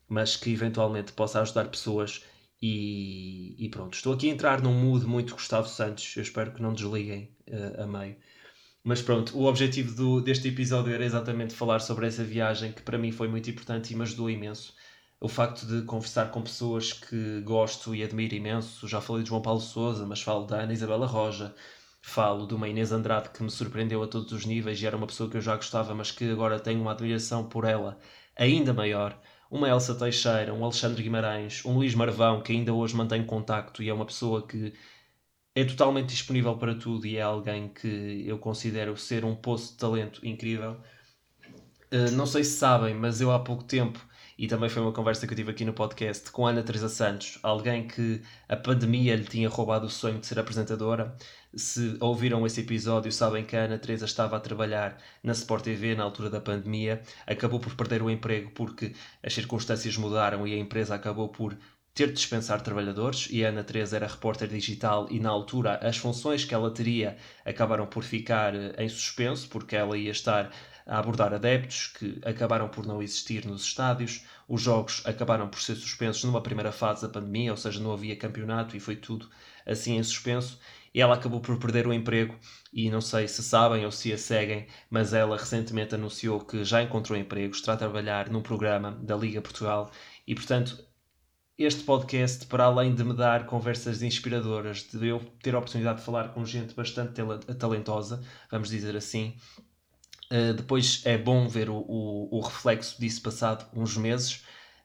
mas 0.08 0.36
que 0.36 0.50
eventualmente 0.50 1.12
possa 1.12 1.40
ajudar 1.40 1.68
pessoas 1.68 2.24
e, 2.62 3.56
e 3.58 3.68
pronto. 3.68 3.94
Estou 3.94 4.14
aqui 4.14 4.30
a 4.30 4.32
entrar 4.32 4.62
num 4.62 4.72
mood 4.72 5.04
muito 5.06 5.34
Gustavo 5.34 5.68
Santos, 5.68 6.16
eu 6.16 6.22
espero 6.22 6.52
que 6.52 6.62
não 6.62 6.72
desliguem 6.72 7.36
uh, 7.48 7.82
a 7.82 7.86
meio. 7.86 8.16
Mas 8.82 9.02
pronto, 9.02 9.36
o 9.36 9.44
objetivo 9.46 9.94
do, 9.94 10.20
deste 10.20 10.48
episódio 10.48 10.92
era 10.92 11.04
exatamente 11.04 11.54
falar 11.54 11.80
sobre 11.80 12.06
essa 12.06 12.22
viagem 12.22 12.72
que 12.72 12.82
para 12.82 12.98
mim 12.98 13.10
foi 13.12 13.28
muito 13.28 13.50
importante 13.50 13.92
e 13.92 13.96
me 13.96 14.02
ajudou 14.02 14.30
imenso. 14.30 14.74
O 15.24 15.28
facto 15.28 15.64
de 15.64 15.80
conversar 15.86 16.30
com 16.30 16.42
pessoas 16.42 16.92
que 16.92 17.40
gosto 17.40 17.94
e 17.94 18.04
admiro 18.04 18.34
imenso. 18.34 18.86
Já 18.86 19.00
falei 19.00 19.22
de 19.22 19.30
João 19.30 19.40
Paulo 19.40 19.58
Souza, 19.58 20.04
mas 20.04 20.20
falo 20.20 20.44
da 20.44 20.60
Ana 20.60 20.74
Isabela 20.74 21.06
Roja. 21.06 21.54
Falo 22.02 22.46
de 22.46 22.54
uma 22.54 22.68
Inês 22.68 22.92
Andrade 22.92 23.30
que 23.30 23.42
me 23.42 23.50
surpreendeu 23.50 24.02
a 24.02 24.06
todos 24.06 24.30
os 24.32 24.44
níveis 24.44 24.82
e 24.82 24.86
era 24.86 24.94
uma 24.94 25.06
pessoa 25.06 25.30
que 25.30 25.38
eu 25.38 25.40
já 25.40 25.56
gostava, 25.56 25.94
mas 25.94 26.10
que 26.10 26.30
agora 26.30 26.60
tenho 26.60 26.82
uma 26.82 26.92
admiração 26.92 27.48
por 27.48 27.64
ela 27.64 27.98
ainda 28.36 28.74
maior. 28.74 29.18
Uma 29.50 29.70
Elsa 29.70 29.94
Teixeira, 29.94 30.52
um 30.52 30.62
Alexandre 30.62 31.02
Guimarães, 31.02 31.64
um 31.64 31.72
Luís 31.72 31.94
Marvão, 31.94 32.42
que 32.42 32.52
ainda 32.52 32.74
hoje 32.74 32.94
mantém 32.94 33.24
contacto 33.24 33.82
e 33.82 33.88
é 33.88 33.94
uma 33.94 34.04
pessoa 34.04 34.46
que 34.46 34.74
é 35.54 35.64
totalmente 35.64 36.08
disponível 36.08 36.54
para 36.58 36.74
tudo 36.74 37.06
e 37.06 37.16
é 37.16 37.22
alguém 37.22 37.70
que 37.70 38.24
eu 38.26 38.36
considero 38.38 38.94
ser 38.94 39.24
um 39.24 39.34
poço 39.34 39.72
de 39.72 39.78
talento 39.78 40.20
incrível. 40.26 40.76
Uh, 41.90 42.10
não 42.12 42.26
sei 42.26 42.44
se 42.44 42.58
sabem, 42.58 42.94
mas 42.94 43.22
eu 43.22 43.32
há 43.32 43.38
pouco 43.38 43.64
tempo, 43.64 43.98
e 44.38 44.46
também 44.46 44.68
foi 44.68 44.82
uma 44.82 44.92
conversa 44.92 45.26
que 45.26 45.32
eu 45.32 45.36
tive 45.36 45.50
aqui 45.50 45.64
no 45.64 45.72
podcast 45.72 46.30
com 46.30 46.46
Ana 46.46 46.62
Teresa 46.62 46.88
Santos, 46.88 47.38
alguém 47.42 47.86
que 47.86 48.20
a 48.48 48.56
pandemia 48.56 49.14
lhe 49.14 49.24
tinha 49.24 49.48
roubado 49.48 49.86
o 49.86 49.90
sonho 49.90 50.18
de 50.18 50.26
ser 50.26 50.38
apresentadora. 50.38 51.16
Se 51.54 51.96
ouviram 52.00 52.44
esse 52.44 52.60
episódio, 52.60 53.12
sabem 53.12 53.44
que 53.44 53.56
a 53.56 53.64
Ana 53.64 53.78
Teresa 53.78 54.06
estava 54.06 54.36
a 54.36 54.40
trabalhar 54.40 54.98
na 55.22 55.32
Sport 55.32 55.64
TV 55.64 55.94
na 55.94 56.02
altura 56.02 56.28
da 56.28 56.40
pandemia, 56.40 57.00
acabou 57.26 57.60
por 57.60 57.74
perder 57.76 58.02
o 58.02 58.10
emprego 58.10 58.50
porque 58.50 58.92
as 59.22 59.32
circunstâncias 59.32 59.96
mudaram 59.96 60.46
e 60.46 60.54
a 60.54 60.58
empresa 60.58 60.94
acabou 60.94 61.28
por 61.28 61.56
ter 61.94 62.08
de 62.08 62.14
dispensar 62.14 62.60
trabalhadores 62.60 63.28
e 63.30 63.44
a 63.44 63.50
Ana 63.50 63.62
Teresa 63.62 63.94
era 63.96 64.08
repórter 64.08 64.48
digital 64.48 65.06
e 65.10 65.20
na 65.20 65.30
altura 65.30 65.78
as 65.80 65.96
funções 65.96 66.44
que 66.44 66.52
ela 66.52 66.70
teria 66.72 67.16
acabaram 67.44 67.86
por 67.86 68.02
ficar 68.02 68.52
eh, 68.52 68.74
em 68.78 68.88
suspenso 68.88 69.48
porque 69.48 69.76
ela 69.76 69.96
ia 69.96 70.10
estar 70.10 70.50
a 70.86 70.98
abordar 70.98 71.32
adeptos 71.32 71.86
que 71.88 72.20
acabaram 72.24 72.68
por 72.68 72.86
não 72.86 73.02
existir 73.02 73.46
nos 73.46 73.62
estádios, 73.62 74.24
os 74.48 74.60
jogos 74.60 75.02
acabaram 75.06 75.48
por 75.48 75.60
ser 75.60 75.74
suspensos 75.76 76.24
numa 76.24 76.42
primeira 76.42 76.72
fase 76.72 77.02
da 77.02 77.08
pandemia, 77.08 77.50
ou 77.50 77.56
seja, 77.56 77.80
não 77.80 77.92
havia 77.92 78.16
campeonato 78.16 78.76
e 78.76 78.80
foi 78.80 78.96
tudo 78.96 79.28
assim 79.66 79.96
em 79.96 80.02
suspenso. 80.02 80.58
Ela 80.94 81.14
acabou 81.14 81.40
por 81.40 81.58
perder 81.58 81.86
o 81.86 81.92
emprego 81.92 82.38
e 82.72 82.88
não 82.90 83.00
sei 83.00 83.26
se 83.26 83.42
sabem 83.42 83.84
ou 83.84 83.90
se 83.90 84.12
a 84.12 84.18
seguem, 84.18 84.66
mas 84.90 85.12
ela 85.12 85.36
recentemente 85.36 85.94
anunciou 85.94 86.40
que 86.40 86.64
já 86.64 86.82
encontrou 86.82 87.18
emprego, 87.18 87.54
está 87.54 87.72
a 87.72 87.76
trabalhar 87.76 88.30
num 88.30 88.42
programa 88.42 88.92
da 89.02 89.16
Liga 89.16 89.42
Portugal 89.42 89.90
e, 90.26 90.34
portanto, 90.34 90.86
este 91.56 91.84
podcast, 91.84 92.46
para 92.46 92.64
além 92.64 92.94
de 92.94 93.04
me 93.04 93.14
dar 93.14 93.46
conversas 93.46 94.02
inspiradoras, 94.02 94.82
de 94.82 95.06
eu 95.06 95.20
ter 95.40 95.54
a 95.54 95.58
oportunidade 95.58 96.00
de 96.00 96.04
falar 96.04 96.30
com 96.34 96.44
gente 96.44 96.74
bastante 96.74 97.14
talentosa, 97.58 98.22
vamos 98.50 98.68
dizer 98.68 98.96
assim, 98.96 99.36
uh, 100.34 100.54
depois 100.54 101.02
é 101.04 101.16
bom 101.16 101.48
ver 101.48 101.70
o, 101.70 101.76
o, 101.76 102.38
o, 102.38 102.40
reflexo 102.40 103.00
disso 103.00 103.22
passado 103.22 103.66
uns 103.72 103.96
meses, 103.96 104.44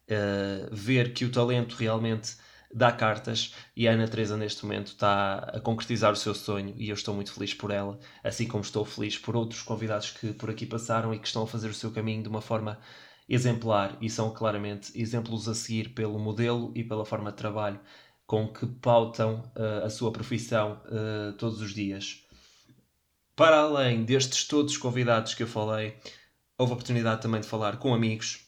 uh, 0.10 0.70
ver 0.72 1.14
que 1.14 1.26
o 1.26 1.32
talento 1.32 1.74
realmente 1.74 2.38
dá 2.72 2.92
cartas 2.92 3.56
e 3.76 3.88
a 3.88 3.94
Ana 3.94 4.08
Teresa 4.08 4.38
neste 4.38 4.64
momento 4.64 4.88
está 4.88 5.38
a 5.56 5.60
concretizar 5.60 6.14
o 6.14 6.16
seu 6.16 6.36
sonho 6.36 6.76
e 6.78 6.90
eu 6.90 6.94
estou 6.94 7.16
muito 7.16 7.34
feliz 7.34 7.54
por 7.54 7.72
ela, 7.72 8.00
assim 8.24 8.48
como 8.48 8.64
estou 8.64 8.86
feliz 8.86 9.18
por 9.18 9.36
outros 9.36 9.64
convidados 9.64 10.12
que 10.12 10.34
por 10.34 10.52
aqui 10.52 10.68
passaram 10.68 11.14
e 11.14 11.20
que 11.20 11.28
estão 11.28 11.44
a 11.44 11.48
fazer 11.48 11.70
o 11.70 11.74
seu 11.74 11.92
caminho 11.92 12.22
de 12.22 12.30
uma 12.30 12.42
forma 12.42 12.80
exemplar 13.28 13.98
e 14.02 14.10
são 14.10 14.32
claramente 14.34 14.92
exemplos 15.00 15.48
a 15.48 15.56
seguir 15.56 15.90
pelo 15.94 16.20
modelo 16.20 16.72
e 16.76 16.84
pela 16.84 17.06
forma 17.06 17.32
de 17.32 17.38
trabalho 17.38 17.80
com 18.26 18.48
que 18.48 18.68
pautam 18.68 19.52
uh, 19.56 19.86
a 19.86 19.90
sua 19.90 20.12
profissão 20.12 20.80
todos 21.40 21.62
os 21.62 21.74
dias. 21.74 22.29
Para 23.40 23.60
além 23.60 24.04
destes 24.04 24.44
todos 24.44 24.74
os 24.74 24.78
convidados 24.78 25.34
que 25.34 25.42
eu 25.42 25.48
falei, 25.48 25.96
houve 26.58 26.74
a 26.74 26.76
oportunidade 26.76 27.22
também 27.22 27.40
de 27.40 27.48
falar 27.48 27.78
com 27.78 27.94
amigos. 27.94 28.46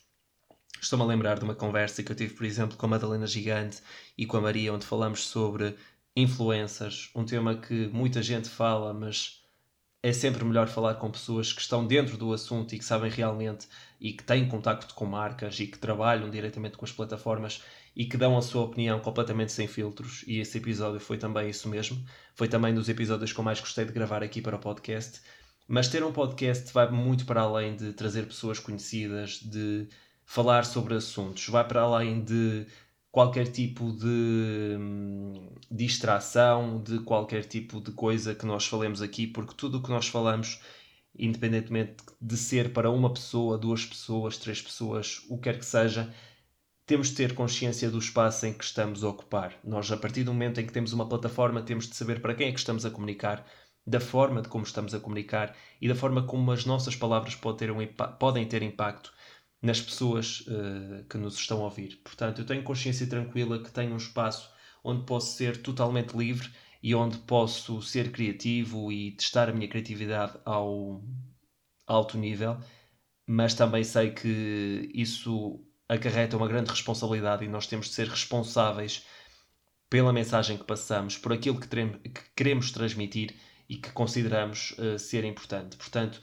Estou-me 0.82 1.06
a 1.06 1.08
lembrar 1.08 1.40
de 1.40 1.46
uma 1.46 1.56
conversa 1.56 2.04
que 2.04 2.12
eu 2.12 2.16
tive, 2.16 2.34
por 2.34 2.46
exemplo, 2.46 2.76
com 2.76 2.88
a 2.88 2.90
Madalena 2.90 3.26
Gigante 3.26 3.82
e 4.18 4.26
com 4.26 4.36
a 4.36 4.42
Maria, 4.42 4.74
onde 4.74 4.86
falamos 4.86 5.26
sobre 5.26 5.78
influências, 6.14 7.10
um 7.16 7.24
tema 7.24 7.56
que 7.56 7.88
muita 7.88 8.22
gente 8.22 8.50
fala, 8.50 8.94
mas 8.94 9.42
é 10.04 10.12
sempre 10.12 10.44
melhor 10.44 10.68
falar 10.68 10.96
com 10.96 11.10
pessoas 11.10 11.54
que 11.54 11.62
estão 11.62 11.88
dentro 11.88 12.18
do 12.18 12.34
assunto 12.34 12.76
e 12.76 12.78
que 12.78 12.84
sabem 12.84 13.10
realmente 13.10 13.70
e 13.98 14.12
que 14.12 14.26
têm 14.26 14.46
contacto 14.46 14.94
com 14.94 15.06
marcas 15.06 15.58
e 15.62 15.68
que 15.68 15.80
trabalham 15.80 16.30
diretamente 16.30 16.76
com 16.76 16.84
as 16.84 16.92
plataformas 16.92 17.64
e 17.96 18.06
que 18.06 18.18
dão 18.18 18.38
a 18.38 18.42
sua 18.42 18.64
opinião 18.64 19.00
completamente 19.00 19.52
sem 19.52 19.68
filtros. 19.68 20.24
E 20.28 20.40
esse 20.40 20.58
episódio 20.58 21.00
foi 21.00 21.18
também 21.18 21.50
isso 21.50 21.68
mesmo. 21.68 22.04
Foi 22.36 22.48
também 22.48 22.74
dos 22.74 22.90
episódios 22.90 23.34
que 23.34 23.40
eu 23.40 23.44
mais 23.44 23.60
gostei 23.60 23.86
de 23.86 23.92
gravar 23.92 24.24
aqui 24.24 24.42
para 24.42 24.56
o 24.56 24.60
podcast. 24.60 25.22
Mas 25.68 25.88
ter 25.88 26.04
um 26.04 26.12
podcast 26.12 26.72
vai 26.74 26.90
muito 26.90 27.26
para 27.26 27.42
além 27.42 27.76
de 27.76 27.94
trazer 27.94 28.26
pessoas 28.26 28.60
conhecidas, 28.60 29.40
de 29.40 29.88
falar 30.26 30.66
sobre 30.66 30.96
assuntos, 30.96 31.48
vai 31.50 31.66
para 31.68 31.82
além 31.82 32.24
de 32.24 32.66
qualquer 33.12 33.48
tipo 33.52 33.92
de 33.92 34.78
hum, 34.80 35.50
distração, 35.70 36.82
de 36.82 37.00
qualquer 37.00 37.44
tipo 37.44 37.82
de 37.82 37.92
coisa 37.92 38.34
que 38.34 38.46
nós 38.46 38.66
falemos 38.66 39.02
aqui, 39.02 39.28
porque 39.28 39.54
tudo 39.56 39.78
o 39.80 39.84
que 39.84 39.90
nós 39.90 40.08
falamos, 40.08 40.62
independentemente 41.18 41.98
de 42.22 42.38
ser 42.38 42.72
para 42.72 42.90
uma 42.90 43.14
pessoa, 43.14 43.58
duas 43.58 43.86
pessoas, 43.86 44.38
três 44.38 44.62
pessoas, 44.62 45.26
o 45.30 45.38
que 45.38 45.44
quer 45.44 45.60
que 45.60 45.66
seja, 45.66 46.14
temos 46.92 47.08
de 47.08 47.16
ter 47.16 47.34
consciência 47.34 47.90
do 47.90 48.00
espaço 48.00 48.46
em 48.46 48.52
que 48.52 48.66
estamos 48.66 49.02
a 49.02 49.08
ocupar. 49.08 49.58
Nós, 49.64 49.90
a 49.90 49.96
partir 49.96 50.26
do 50.26 50.34
momento 50.34 50.60
em 50.60 50.66
que 50.66 50.74
temos 50.74 50.92
uma 50.92 51.08
plataforma, 51.08 51.62
temos 51.62 51.88
de 51.88 51.96
saber 51.96 52.22
para 52.22 52.36
quem 52.36 52.50
é 52.50 52.52
que 52.52 52.60
estamos 52.60 52.86
a 52.86 52.92
comunicar, 52.92 53.46
da 53.88 54.02
forma 54.02 54.42
de 54.42 54.50
como 54.50 54.66
estamos 54.66 54.94
a 54.94 55.00
comunicar 55.00 55.56
e 55.80 55.88
da 55.88 55.96
forma 55.96 56.24
como 56.24 56.52
as 56.52 56.66
nossas 56.66 56.94
palavras 56.94 57.34
podem 57.34 57.60
ter, 57.60 57.72
um, 57.72 57.88
podem 58.20 58.46
ter 58.46 58.62
impacto 58.62 59.14
nas 59.62 59.80
pessoas 59.80 60.42
uh, 60.42 61.06
que 61.10 61.18
nos 61.18 61.38
estão 61.38 61.62
a 61.62 61.64
ouvir. 61.64 62.02
Portanto, 62.04 62.42
eu 62.42 62.46
tenho 62.46 62.62
consciência 62.62 63.08
tranquila 63.08 63.64
que 63.64 63.72
tenho 63.72 63.94
um 63.94 63.98
espaço 63.98 64.52
onde 64.84 65.06
posso 65.06 65.38
ser 65.38 65.62
totalmente 65.62 66.12
livre 66.12 66.52
e 66.84 66.94
onde 66.94 67.18
posso 67.20 67.82
ser 67.82 68.12
criativo 68.12 68.92
e 68.92 69.12
testar 69.12 69.48
a 69.48 69.54
minha 69.54 69.70
criatividade 69.70 70.38
ao 70.44 71.02
alto 71.88 72.18
nível, 72.18 72.58
mas 73.26 73.54
também 73.54 73.86
sei 73.86 74.12
que 74.12 74.92
isso 74.94 75.66
acarreta 75.92 76.38
uma 76.38 76.48
grande 76.48 76.70
responsabilidade 76.70 77.44
e 77.44 77.50
nós 77.50 77.68
temos 77.68 77.88
de 77.88 77.94
ser 77.94 78.08
responsáveis 78.08 79.06
pela 79.90 80.14
mensagem 80.14 80.58
que 80.58 80.64
passamos, 80.64 81.18
por 81.18 81.34
aquilo 81.34 81.60
que, 81.60 81.68
que 81.68 82.22
queremos 82.34 82.72
transmitir 82.72 83.36
e 83.68 83.76
que 83.76 83.92
consideramos 83.92 84.72
uh, 84.80 84.98
ser 84.98 85.26
importante. 85.26 85.76
Portanto, 85.76 86.22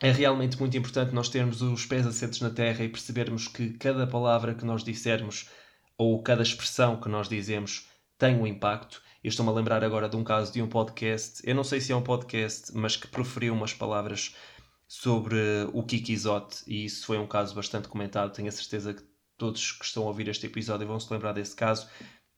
é 0.00 0.10
realmente 0.10 0.58
muito 0.58 0.76
importante 0.76 1.14
nós 1.14 1.28
termos 1.28 1.60
os 1.60 1.84
pés 1.84 2.06
assentos 2.06 2.40
na 2.40 2.48
terra 2.48 2.82
e 2.82 2.88
percebermos 2.88 3.46
que 3.46 3.74
cada 3.74 4.06
palavra 4.06 4.54
que 4.54 4.64
nós 4.64 4.82
dissermos 4.82 5.50
ou 5.98 6.22
cada 6.22 6.42
expressão 6.42 6.98
que 6.98 7.10
nós 7.10 7.28
dizemos 7.28 7.88
tem 8.16 8.36
um 8.36 8.46
impacto. 8.46 9.02
Eu 9.22 9.28
estou-me 9.28 9.52
a 9.52 9.54
lembrar 9.54 9.84
agora 9.84 10.08
de 10.08 10.16
um 10.16 10.24
caso 10.24 10.50
de 10.50 10.62
um 10.62 10.68
podcast, 10.68 11.42
eu 11.44 11.54
não 11.54 11.62
sei 11.62 11.78
se 11.78 11.92
é 11.92 11.96
um 11.96 12.02
podcast, 12.02 12.74
mas 12.74 12.96
que 12.96 13.06
proferiu 13.06 13.52
umas 13.52 13.74
palavras 13.74 14.34
sobre 14.94 15.38
o 15.72 15.82
Kiki 15.82 16.12
Isote, 16.12 16.62
e 16.66 16.84
isso 16.84 17.06
foi 17.06 17.16
um 17.16 17.26
caso 17.26 17.54
bastante 17.54 17.88
comentado. 17.88 18.30
Tenho 18.30 18.48
a 18.48 18.52
certeza 18.52 18.92
que 18.92 19.02
todos 19.38 19.72
que 19.72 19.86
estão 19.86 20.02
a 20.02 20.08
ouvir 20.08 20.28
este 20.28 20.44
episódio 20.44 20.86
vão 20.86 21.00
se 21.00 21.10
lembrar 21.10 21.32
desse 21.32 21.56
caso. 21.56 21.88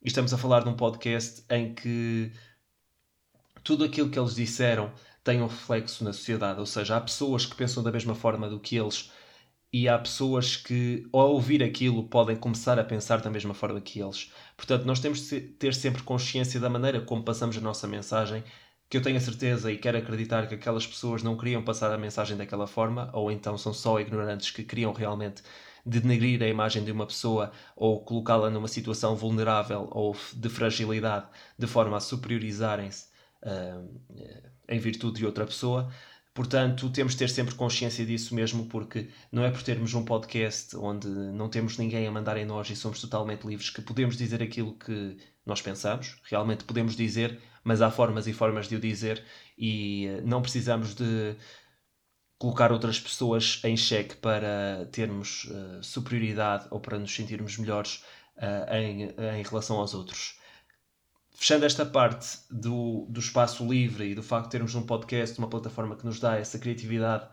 E 0.00 0.06
estamos 0.06 0.32
a 0.32 0.38
falar 0.38 0.62
de 0.62 0.68
um 0.68 0.76
podcast 0.76 1.44
em 1.50 1.74
que 1.74 2.30
tudo 3.64 3.82
aquilo 3.82 4.08
que 4.08 4.16
eles 4.16 4.36
disseram 4.36 4.92
tem 5.24 5.42
um 5.42 5.48
reflexo 5.48 6.04
na 6.04 6.12
sociedade, 6.12 6.60
ou 6.60 6.66
seja, 6.66 6.96
há 6.96 7.00
pessoas 7.00 7.44
que 7.44 7.56
pensam 7.56 7.82
da 7.82 7.90
mesma 7.90 8.14
forma 8.14 8.48
do 8.48 8.60
que 8.60 8.76
eles 8.76 9.10
e 9.72 9.88
há 9.88 9.98
pessoas 9.98 10.56
que, 10.56 11.08
ao 11.12 11.32
ouvir 11.32 11.60
aquilo, 11.60 12.08
podem 12.08 12.36
começar 12.36 12.78
a 12.78 12.84
pensar 12.84 13.20
da 13.20 13.30
mesma 13.30 13.52
forma 13.52 13.80
que 13.80 13.98
eles. 13.98 14.32
Portanto, 14.56 14.84
nós 14.84 15.00
temos 15.00 15.28
de 15.28 15.40
ter 15.40 15.74
sempre 15.74 16.04
consciência 16.04 16.60
da 16.60 16.70
maneira 16.70 17.00
como 17.00 17.24
passamos 17.24 17.56
a 17.56 17.60
nossa 17.60 17.88
mensagem 17.88 18.44
que 18.94 18.98
eu 18.98 19.02
tenho 19.02 19.16
a 19.16 19.20
certeza 19.20 19.72
e 19.72 19.76
quero 19.76 19.98
acreditar 19.98 20.46
que 20.46 20.54
aquelas 20.54 20.86
pessoas 20.86 21.20
não 21.20 21.36
queriam 21.36 21.60
passar 21.64 21.92
a 21.92 21.98
mensagem 21.98 22.36
daquela 22.36 22.64
forma, 22.64 23.10
ou 23.12 23.28
então 23.28 23.58
são 23.58 23.74
só 23.74 23.98
ignorantes 23.98 24.52
que 24.52 24.62
queriam 24.62 24.92
realmente 24.92 25.42
denegrir 25.84 26.40
a 26.44 26.46
imagem 26.46 26.84
de 26.84 26.92
uma 26.92 27.04
pessoa 27.04 27.50
ou 27.74 28.04
colocá-la 28.04 28.50
numa 28.50 28.68
situação 28.68 29.16
vulnerável 29.16 29.88
ou 29.90 30.16
de 30.32 30.48
fragilidade 30.48 31.26
de 31.58 31.66
forma 31.66 31.96
a 31.96 32.00
superiorizarem-se 32.00 33.06
uh, 33.42 34.00
em 34.68 34.78
virtude 34.78 35.18
de 35.18 35.26
outra 35.26 35.44
pessoa. 35.44 35.90
Portanto, 36.32 36.88
temos 36.90 37.14
de 37.14 37.18
ter 37.18 37.30
sempre 37.30 37.56
consciência 37.56 38.06
disso 38.06 38.32
mesmo, 38.32 38.66
porque 38.66 39.08
não 39.32 39.42
é 39.42 39.50
por 39.50 39.62
termos 39.64 39.92
um 39.92 40.04
podcast 40.04 40.76
onde 40.76 41.08
não 41.08 41.48
temos 41.48 41.78
ninguém 41.78 42.06
a 42.06 42.12
mandar 42.12 42.36
em 42.36 42.44
nós 42.44 42.70
e 42.70 42.76
somos 42.76 43.00
totalmente 43.00 43.44
livres 43.44 43.70
que 43.70 43.82
podemos 43.82 44.16
dizer 44.16 44.40
aquilo 44.40 44.72
que 44.74 45.16
nós 45.44 45.60
pensamos. 45.60 46.16
Realmente 46.24 46.62
podemos 46.62 46.94
dizer, 46.94 47.40
mas 47.64 47.80
há 47.80 47.90
formas 47.90 48.26
e 48.26 48.32
formas 48.32 48.68
de 48.68 48.76
o 48.76 48.80
dizer 48.80 49.24
e 49.58 50.06
eh, 50.06 50.20
não 50.20 50.42
precisamos 50.42 50.94
de 50.94 51.34
colocar 52.38 52.70
outras 52.70 53.00
pessoas 53.00 53.60
em 53.64 53.76
xeque 53.76 54.16
para 54.16 54.86
termos 54.92 55.44
uh, 55.44 55.82
superioridade 55.82 56.66
ou 56.70 56.78
para 56.78 56.98
nos 56.98 57.14
sentirmos 57.14 57.56
melhores 57.56 58.04
uh, 58.36 58.74
em, 58.74 59.04
em 59.38 59.42
relação 59.42 59.78
aos 59.78 59.94
outros. 59.94 60.38
Fechando 61.30 61.64
esta 61.64 61.86
parte 61.86 62.38
do, 62.50 63.06
do 63.08 63.18
espaço 63.18 63.66
livre 63.66 64.10
e 64.10 64.14
do 64.14 64.22
facto 64.22 64.44
de 64.46 64.50
termos 64.50 64.74
um 64.74 64.84
podcast, 64.84 65.38
uma 65.38 65.48
plataforma 65.48 65.96
que 65.96 66.04
nos 66.04 66.20
dá 66.20 66.36
essa 66.36 66.58
criatividade 66.58 67.26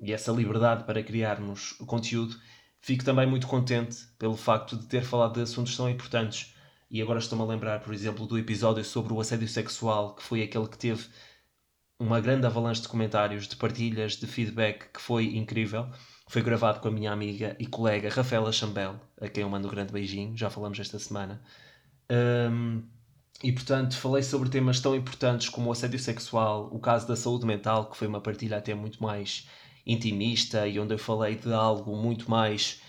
e 0.00 0.12
essa 0.12 0.32
liberdade 0.32 0.84
para 0.84 1.02
criarmos 1.02 1.78
o 1.78 1.84
conteúdo, 1.84 2.34
fico 2.80 3.04
também 3.04 3.26
muito 3.26 3.46
contente 3.46 4.06
pelo 4.18 4.36
facto 4.36 4.76
de 4.76 4.86
ter 4.86 5.02
falado 5.02 5.34
de 5.34 5.42
assuntos 5.42 5.76
tão 5.76 5.90
importantes 5.90 6.53
e 6.94 7.02
agora 7.02 7.18
estou-me 7.18 7.42
a 7.42 7.46
lembrar, 7.48 7.80
por 7.80 7.92
exemplo, 7.92 8.24
do 8.24 8.38
episódio 8.38 8.84
sobre 8.84 9.12
o 9.12 9.20
assédio 9.20 9.48
sexual, 9.48 10.14
que 10.14 10.22
foi 10.22 10.44
aquele 10.44 10.68
que 10.68 10.78
teve 10.78 11.04
uma 11.98 12.20
grande 12.20 12.46
avalanche 12.46 12.82
de 12.82 12.86
comentários, 12.86 13.48
de 13.48 13.56
partilhas, 13.56 14.12
de 14.12 14.28
feedback, 14.28 14.92
que 14.92 15.00
foi 15.00 15.36
incrível. 15.36 15.88
Foi 16.28 16.40
gravado 16.40 16.78
com 16.78 16.86
a 16.86 16.92
minha 16.92 17.10
amiga 17.10 17.56
e 17.58 17.66
colega 17.66 18.08
Rafaela 18.08 18.52
Chambel, 18.52 18.94
a 19.20 19.26
quem 19.28 19.42
eu 19.42 19.50
mando 19.50 19.66
um 19.66 19.70
grande 19.72 19.92
beijinho, 19.92 20.36
já 20.36 20.48
falamos 20.48 20.78
esta 20.78 20.96
semana. 21.00 21.42
Um, 22.08 22.84
e 23.42 23.50
portanto, 23.50 23.96
falei 23.96 24.22
sobre 24.22 24.48
temas 24.48 24.78
tão 24.78 24.94
importantes 24.94 25.48
como 25.48 25.70
o 25.70 25.72
assédio 25.72 25.98
sexual, 25.98 26.68
o 26.70 26.78
caso 26.78 27.08
da 27.08 27.16
saúde 27.16 27.44
mental, 27.44 27.90
que 27.90 27.96
foi 27.96 28.06
uma 28.06 28.20
partilha 28.20 28.58
até 28.58 28.72
muito 28.72 29.02
mais 29.02 29.48
intimista 29.84 30.68
e 30.68 30.78
onde 30.78 30.94
eu 30.94 30.98
falei 30.98 31.34
de 31.34 31.52
algo 31.52 31.96
muito 31.96 32.30
mais 32.30 32.80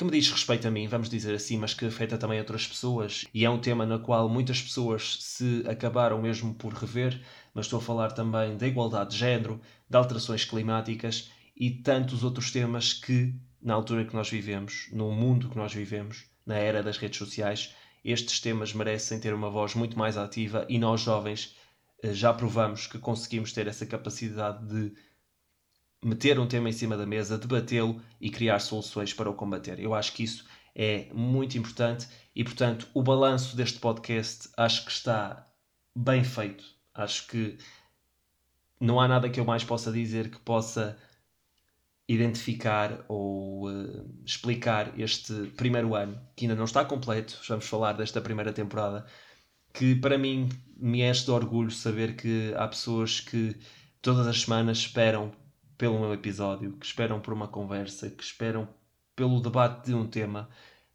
que 0.00 0.04
me 0.06 0.10
diz 0.10 0.30
respeito 0.30 0.66
a 0.66 0.70
mim, 0.70 0.88
vamos 0.88 1.10
dizer 1.10 1.34
assim, 1.34 1.58
mas 1.58 1.74
que 1.74 1.84
afeta 1.84 2.16
também 2.16 2.38
outras 2.38 2.66
pessoas. 2.66 3.26
E 3.34 3.44
é 3.44 3.50
um 3.50 3.60
tema 3.60 3.84
no 3.84 4.00
qual 4.00 4.30
muitas 4.30 4.62
pessoas 4.62 5.18
se 5.20 5.62
acabaram 5.68 6.22
mesmo 6.22 6.54
por 6.54 6.72
rever, 6.72 7.20
mas 7.52 7.66
estou 7.66 7.80
a 7.80 7.82
falar 7.82 8.12
também 8.12 8.56
da 8.56 8.66
igualdade 8.66 9.10
de 9.10 9.18
género, 9.18 9.60
de 9.90 9.96
alterações 9.98 10.42
climáticas 10.42 11.30
e 11.54 11.70
tantos 11.70 12.24
outros 12.24 12.50
temas 12.50 12.94
que, 12.94 13.34
na 13.60 13.74
altura 13.74 14.06
que 14.06 14.16
nós 14.16 14.30
vivemos, 14.30 14.88
no 14.90 15.12
mundo 15.12 15.50
que 15.50 15.58
nós 15.58 15.74
vivemos, 15.74 16.24
na 16.46 16.56
era 16.56 16.82
das 16.82 16.96
redes 16.96 17.18
sociais, 17.18 17.74
estes 18.02 18.40
temas 18.40 18.72
merecem 18.72 19.20
ter 19.20 19.34
uma 19.34 19.50
voz 19.50 19.74
muito 19.74 19.98
mais 19.98 20.16
ativa 20.16 20.64
e 20.66 20.78
nós, 20.78 21.02
jovens, 21.02 21.54
eh, 22.02 22.14
já 22.14 22.32
provamos 22.32 22.86
que 22.86 22.98
conseguimos 22.98 23.52
ter 23.52 23.66
essa 23.66 23.84
capacidade 23.84 24.66
de 24.66 24.94
meter 26.02 26.38
um 26.38 26.46
tema 26.46 26.68
em 26.68 26.72
cima 26.72 26.96
da 26.96 27.06
mesa, 27.06 27.36
debatê-lo 27.36 28.00
e 28.20 28.30
criar 28.30 28.58
soluções 28.60 29.12
para 29.12 29.28
o 29.28 29.34
combater. 29.34 29.78
Eu 29.78 29.94
acho 29.94 30.12
que 30.12 30.22
isso 30.22 30.44
é 30.74 31.08
muito 31.12 31.58
importante 31.58 32.08
e, 32.34 32.42
portanto, 32.42 32.88
o 32.94 33.02
balanço 33.02 33.56
deste 33.56 33.78
podcast 33.78 34.48
acho 34.56 34.84
que 34.84 34.90
está 34.90 35.46
bem 35.94 36.24
feito. 36.24 36.64
Acho 36.94 37.26
que 37.26 37.58
não 38.80 38.98
há 38.98 39.06
nada 39.06 39.28
que 39.28 39.38
eu 39.38 39.44
mais 39.44 39.62
possa 39.62 39.92
dizer 39.92 40.30
que 40.30 40.38
possa 40.38 40.96
identificar 42.08 43.04
ou 43.06 43.68
uh, 43.68 44.22
explicar 44.24 44.98
este 44.98 45.32
primeiro 45.56 45.94
ano, 45.94 46.20
que 46.34 46.44
ainda 46.44 46.56
não 46.56 46.64
está 46.64 46.84
completo, 46.84 47.38
vamos 47.46 47.66
falar 47.66 47.92
desta 47.92 48.20
primeira 48.20 48.52
temporada, 48.52 49.06
que 49.72 49.94
para 49.94 50.18
mim 50.18 50.48
me 50.76 51.02
enche 51.02 51.24
de 51.24 51.30
orgulho 51.30 51.70
saber 51.70 52.16
que 52.16 52.52
há 52.56 52.66
pessoas 52.66 53.20
que 53.20 53.56
todas 54.02 54.26
as 54.26 54.40
semanas 54.40 54.78
esperam 54.78 55.30
pelo 55.80 55.98
meu 55.98 56.12
episódio, 56.12 56.76
que 56.76 56.84
esperam 56.84 57.20
por 57.20 57.32
uma 57.32 57.48
conversa, 57.48 58.10
que 58.10 58.22
esperam 58.22 58.68
pelo 59.16 59.40
debate 59.40 59.86
de 59.86 59.94
um 59.94 60.06
tema, 60.06 60.50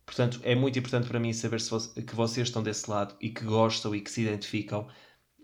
Portanto, 0.06 0.40
é 0.44 0.54
muito 0.54 0.78
importante 0.78 1.08
para 1.08 1.20
mim 1.20 1.34
saber 1.34 1.60
se 1.60 1.72
que 2.04 2.16
vocês 2.16 2.48
estão 2.48 2.62
desse 2.62 2.90
lado 2.90 3.16
e 3.20 3.30
que 3.30 3.44
gostam 3.44 3.96
e 3.96 4.02
que 4.02 4.12
se 4.12 4.22
identificam, 4.22 4.88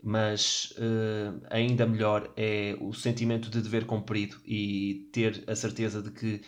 mas 0.04 0.74
uh, 0.78 1.42
ainda 1.50 1.86
melhor 1.88 2.32
é 2.38 2.78
o 2.80 2.94
sentimento 2.94 3.50
de 3.50 3.62
dever 3.62 3.86
cumprido 3.86 4.38
e 4.46 5.10
ter 5.12 5.44
a 5.48 5.56
certeza 5.56 6.02
de 6.02 6.12
que 6.12 6.42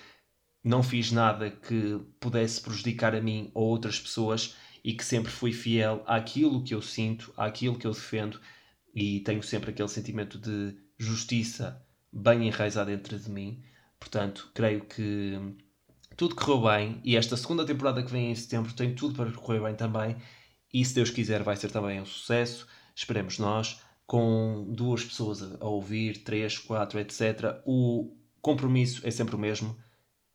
não 0.64 0.84
fiz 0.84 1.12
nada 1.12 1.52
que 1.52 2.00
pudesse 2.20 2.62
prejudicar 2.62 3.16
a 3.16 3.22
mim 3.22 3.52
ou 3.54 3.68
outras 3.68 4.00
pessoas 4.00 4.56
e 4.84 4.94
que 4.94 5.04
sempre 5.04 5.32
fui 5.32 5.52
fiel 5.52 6.04
àquilo 6.06 6.64
que 6.64 6.74
eu 6.76 6.82
sinto, 6.82 7.34
àquilo 7.36 7.78
que 7.78 7.88
eu 7.88 7.92
defendo 7.92 8.40
e 8.94 9.22
tenho 9.22 9.42
sempre 9.42 9.72
aquele 9.72 9.90
sentimento 9.90 10.38
de 10.38 10.78
justiça 10.98 11.84
bem 12.14 12.48
enraizado 12.48 12.92
dentro 12.92 13.18
de 13.18 13.30
mim. 13.30 13.64
Portanto, 14.00 14.52
creio 14.54 14.86
que 14.86 15.40
tudo 16.16 16.36
correu 16.36 16.62
bem 16.62 17.02
e 17.04 17.18
esta 17.18 17.36
segunda 17.36 17.66
temporada 17.66 18.04
que 18.04 18.12
vem 18.12 18.32
em 18.32 18.36
setembro 18.36 18.74
tem 18.74 18.94
tudo 18.94 19.16
para 19.16 19.32
correr 19.32 19.62
bem 19.62 19.76
também. 19.76 20.16
E 20.72 20.84
se 20.86 20.94
Deus 20.94 21.10
quiser, 21.10 21.44
vai 21.44 21.56
ser 21.56 21.72
também 21.72 22.00
um 22.00 22.06
sucesso. 22.06 22.68
Esperemos 22.96 23.40
nós, 23.40 23.82
com 24.06 24.68
duas 24.70 25.04
pessoas 25.04 25.42
a 25.60 25.66
ouvir, 25.66 26.24
três, 26.24 26.58
quatro, 26.58 27.00
etc. 27.00 27.62
O 27.66 28.16
compromisso 28.42 29.02
é 29.06 29.12
sempre 29.12 29.36
o 29.36 29.40
mesmo: 29.40 29.76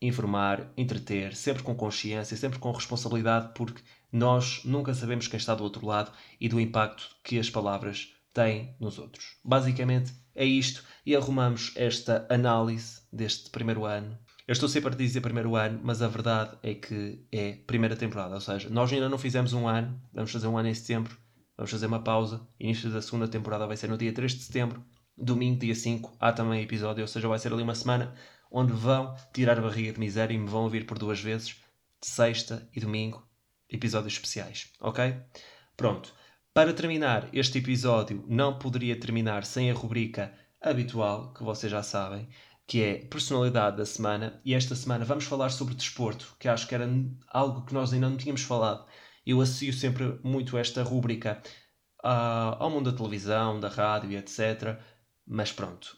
informar, 0.00 0.72
entreter, 0.76 1.34
sempre 1.34 1.62
com 1.62 1.74
consciência, 1.74 2.36
sempre 2.36 2.58
com 2.58 2.72
responsabilidade, 2.72 3.52
porque 3.54 3.82
nós 4.10 4.62
nunca 4.64 4.94
sabemos 4.94 5.28
quem 5.28 5.36
está 5.36 5.54
do 5.54 5.64
outro 5.64 5.86
lado 5.86 6.12
e 6.40 6.48
do 6.48 6.60
impacto 6.60 7.16
que 7.22 7.38
as 7.38 7.50
palavras 7.50 8.14
têm 8.32 8.74
nos 8.78 8.98
outros. 8.98 9.36
Basicamente 9.44 10.12
é 10.34 10.44
isto 10.44 10.84
e 11.04 11.16
arrumamos 11.16 11.72
esta 11.74 12.26
análise 12.30 13.02
deste 13.12 13.50
primeiro 13.50 13.84
ano. 13.84 14.16
Eu 14.46 14.52
estou 14.52 14.68
sempre 14.68 14.94
a 14.94 14.96
dizer 14.96 15.20
primeiro 15.20 15.56
ano, 15.56 15.80
mas 15.82 16.00
a 16.00 16.08
verdade 16.08 16.56
é 16.62 16.74
que 16.74 17.22
é 17.30 17.52
primeira 17.66 17.96
temporada, 17.96 18.34
ou 18.34 18.40
seja, 18.40 18.70
nós 18.70 18.90
ainda 18.92 19.08
não 19.08 19.18
fizemos 19.18 19.52
um 19.52 19.68
ano, 19.68 20.00
vamos 20.12 20.30
fazer 20.30 20.46
um 20.46 20.56
ano 20.56 20.68
em 20.68 20.74
setembro, 20.74 21.18
vamos 21.56 21.70
fazer 21.70 21.86
uma 21.86 22.02
pausa. 22.02 22.40
Início 22.58 22.88
da 22.90 23.02
segunda 23.02 23.28
temporada 23.28 23.66
vai 23.66 23.76
ser 23.76 23.88
no 23.88 23.98
dia 23.98 24.12
3 24.12 24.32
de 24.32 24.44
setembro, 24.44 24.82
domingo, 25.16 25.58
dia 25.58 25.74
5, 25.74 26.16
há 26.18 26.32
também 26.32 26.62
episódio, 26.62 27.02
ou 27.02 27.08
seja, 27.08 27.28
vai 27.28 27.38
ser 27.38 27.52
ali 27.52 27.62
uma 27.62 27.74
semana 27.74 28.14
onde 28.50 28.72
vão 28.72 29.14
tirar 29.34 29.58
a 29.58 29.62
barriga 29.62 29.92
de 29.92 30.00
miséria 30.00 30.34
e 30.34 30.38
me 30.38 30.48
vão 30.48 30.62
ouvir 30.62 30.86
por 30.86 30.98
duas 30.98 31.20
vezes, 31.20 31.56
sexta 32.00 32.66
e 32.74 32.80
domingo, 32.80 33.26
episódios 33.68 34.14
especiais, 34.14 34.72
ok? 34.80 35.14
Pronto. 35.76 36.14
Para 36.58 36.74
terminar, 36.74 37.28
este 37.32 37.58
episódio 37.58 38.24
não 38.26 38.58
poderia 38.58 38.98
terminar 38.98 39.44
sem 39.44 39.70
a 39.70 39.74
rubrica 39.74 40.34
habitual, 40.60 41.32
que 41.32 41.44
vocês 41.44 41.70
já 41.70 41.84
sabem, 41.84 42.28
que 42.66 42.82
é 42.82 42.94
personalidade 42.96 43.76
da 43.76 43.86
semana. 43.86 44.40
E 44.44 44.54
esta 44.54 44.74
semana 44.74 45.04
vamos 45.04 45.22
falar 45.22 45.50
sobre 45.50 45.76
desporto, 45.76 46.34
que 46.36 46.48
acho 46.48 46.66
que 46.66 46.74
era 46.74 46.90
algo 47.28 47.64
que 47.64 47.72
nós 47.72 47.92
ainda 47.92 48.10
não 48.10 48.16
tínhamos 48.16 48.42
falado. 48.42 48.84
Eu 49.24 49.40
associo 49.40 49.72
sempre 49.72 50.18
muito 50.24 50.58
esta 50.58 50.82
rubrica 50.82 51.40
uh, 52.02 52.58
ao 52.58 52.70
mundo 52.70 52.90
da 52.90 52.96
televisão, 52.96 53.60
da 53.60 53.68
rádio, 53.68 54.18
etc. 54.18 54.80
Mas 55.24 55.52
pronto. 55.52 55.96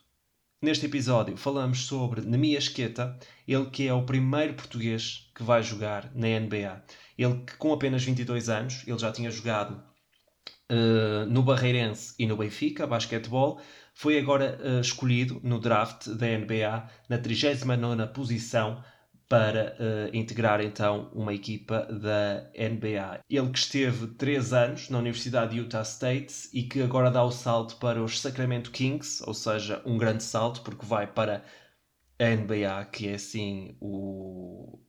Neste 0.61 0.85
episódio 0.85 1.39
falamos 1.39 1.87
sobre 1.87 2.21
Nemias 2.21 2.69
Queta, 2.69 3.19
ele 3.49 3.71
que 3.71 3.89
é 3.89 3.95
o 3.95 4.05
primeiro 4.05 4.53
português 4.53 5.31
que 5.35 5.43
vai 5.43 5.63
jogar 5.63 6.15
na 6.15 6.39
NBA. 6.39 6.85
Ele 7.17 7.45
que 7.47 7.57
com 7.57 7.73
apenas 7.73 8.05
22 8.05 8.51
anos, 8.51 8.85
ele 8.87 8.99
já 8.99 9.11
tinha 9.11 9.31
jogado 9.31 9.89
uh, 10.71 11.27
no 11.27 11.43
Barreirense 11.43 12.15
e 12.19 12.27
no 12.27 12.37
Benfica, 12.37 12.87
basquetebol, 12.87 13.61
foi 13.93 14.19
agora 14.19 14.59
uh, 14.63 14.81
escolhido 14.81 15.41
no 15.43 15.59
draft 15.59 16.09
da 16.09 16.27
NBA 16.27 16.89
na 17.09 17.19
39 17.19 18.07
posição 18.09 18.83
para 19.29 19.77
uh, 19.79 20.17
integrar 20.17 20.61
então 20.61 21.11
uma 21.15 21.33
equipa 21.33 21.87
da 21.87 22.51
NBA. 22.57 23.21
Ele 23.29 23.51
que 23.51 23.59
esteve 23.59 24.09
3 24.09 24.53
anos 24.53 24.91
na 24.91 24.99
Universidade 24.99 25.53
de 25.53 25.59
Utah 25.59 25.83
State 25.83 26.49
e 26.53 26.65
que 26.65 26.83
agora 26.83 27.11
dá 27.11 27.23
o 27.23 27.31
salto 27.31 27.77
para 27.77 28.03
os 28.03 28.21
Sacramento 28.21 28.73
Kings, 28.73 29.23
ou 29.25 29.35
seja, 29.35 29.81
um 29.87 29.97
grande 29.99 30.25
salto 30.25 30.63
porque 30.63 30.85
vai 30.85 31.07
para 31.07 31.45
a 32.19 32.25
NBA, 32.25 32.85
que 32.87 33.09
é 33.09 33.15
assim 33.15 33.77
o 33.81 34.81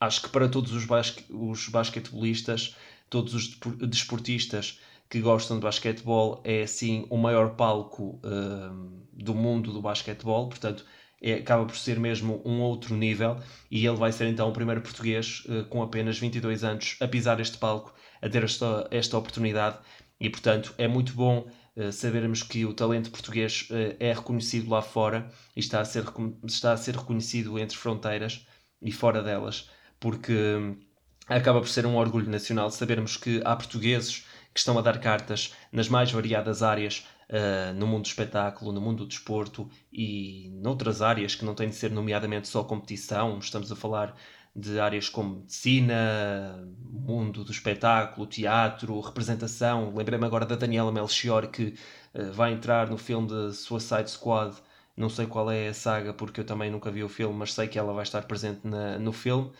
acho 0.00 0.22
que 0.22 0.28
para 0.28 0.48
todos 0.48 0.72
os, 0.72 0.84
basque, 0.84 1.24
os 1.28 1.68
basquetebolistas, 1.68 2.76
todos 3.10 3.34
os 3.34 3.58
desportistas 3.88 4.78
que 5.08 5.20
gostam 5.20 5.58
de 5.58 5.62
basquetebol, 5.62 6.40
é 6.44 6.62
assim 6.62 7.06
o 7.10 7.16
maior 7.16 7.54
palco 7.56 8.20
uh, 8.24 9.06
do 9.12 9.34
mundo 9.34 9.72
do 9.72 9.80
basquetebol, 9.80 10.48
portanto 10.48 10.84
é, 11.20 11.34
acaba 11.34 11.64
por 11.64 11.76
ser 11.76 11.98
mesmo 11.98 12.42
um 12.44 12.60
outro 12.60 12.94
nível. 12.96 13.38
E 13.70 13.86
ele 13.86 13.96
vai 13.96 14.12
ser 14.12 14.26
então 14.28 14.48
o 14.48 14.52
primeiro 14.52 14.80
português 14.80 15.44
uh, 15.46 15.64
com 15.66 15.82
apenas 15.82 16.18
22 16.18 16.64
anos 16.64 16.96
a 17.00 17.08
pisar 17.08 17.40
este 17.40 17.58
palco, 17.58 17.94
a 18.20 18.28
ter 18.28 18.44
esta, 18.44 18.86
esta 18.90 19.16
oportunidade. 19.16 19.78
E 20.20 20.28
portanto 20.28 20.74
é 20.78 20.86
muito 20.86 21.14
bom 21.14 21.48
uh, 21.76 21.92
sabermos 21.92 22.42
que 22.42 22.64
o 22.64 22.74
talento 22.74 23.10
português 23.10 23.68
uh, 23.70 23.96
é 23.98 24.12
reconhecido 24.12 24.70
lá 24.70 24.82
fora 24.82 25.30
e 25.56 25.60
está 25.60 25.80
a, 25.80 25.84
ser, 25.84 26.04
está 26.44 26.72
a 26.72 26.76
ser 26.76 26.96
reconhecido 26.96 27.58
entre 27.58 27.76
fronteiras 27.76 28.46
e 28.82 28.92
fora 28.92 29.22
delas 29.22 29.68
porque 30.00 30.32
hum, 30.32 30.78
acaba 31.26 31.60
por 31.60 31.68
ser 31.68 31.86
um 31.86 31.96
orgulho 31.96 32.30
nacional 32.30 32.70
sabermos 32.70 33.16
que 33.16 33.40
há 33.44 33.56
portugueses 33.56 34.26
que 34.58 34.60
estão 34.60 34.76
a 34.76 34.82
dar 34.82 34.98
cartas 34.98 35.54
nas 35.70 35.88
mais 35.88 36.10
variadas 36.10 36.64
áreas 36.64 37.06
uh, 37.30 37.72
no 37.74 37.86
mundo 37.86 38.02
do 38.02 38.06
espetáculo, 38.08 38.72
no 38.72 38.80
mundo 38.80 39.04
do 39.04 39.06
desporto 39.06 39.70
e 39.92 40.50
noutras 40.60 41.00
áreas 41.00 41.36
que 41.36 41.44
não 41.44 41.54
têm 41.54 41.68
de 41.68 41.76
ser 41.76 41.92
nomeadamente 41.92 42.48
só 42.48 42.64
competição. 42.64 43.38
Estamos 43.38 43.70
a 43.70 43.76
falar 43.76 44.16
de 44.56 44.80
áreas 44.80 45.08
como 45.08 45.36
medicina, 45.36 46.68
mundo 46.90 47.44
do 47.44 47.52
espetáculo, 47.52 48.26
teatro, 48.26 48.98
representação. 48.98 49.94
Lembrei-me 49.94 50.26
agora 50.26 50.44
da 50.44 50.56
Daniela 50.56 50.90
Melchior 50.90 51.46
que 51.46 51.74
uh, 52.12 52.32
vai 52.32 52.52
entrar 52.52 52.90
no 52.90 52.98
filme 52.98 53.28
de 53.28 53.54
Suicide 53.54 54.10
Squad. 54.10 54.56
Não 54.96 55.08
sei 55.08 55.28
qual 55.28 55.48
é 55.52 55.68
a 55.68 55.74
saga 55.74 56.12
porque 56.12 56.40
eu 56.40 56.44
também 56.44 56.68
nunca 56.68 56.90
vi 56.90 57.04
o 57.04 57.08
filme, 57.08 57.38
mas 57.38 57.54
sei 57.54 57.68
que 57.68 57.78
ela 57.78 57.92
vai 57.92 58.02
estar 58.02 58.22
presente 58.22 58.66
na, 58.66 58.98
no 58.98 59.12
filme. 59.12 59.52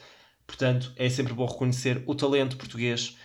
Portanto, 0.44 0.92
é 0.96 1.08
sempre 1.08 1.34
bom 1.34 1.46
reconhecer 1.46 2.02
o 2.06 2.14
talento 2.14 2.56
português, 2.56 3.16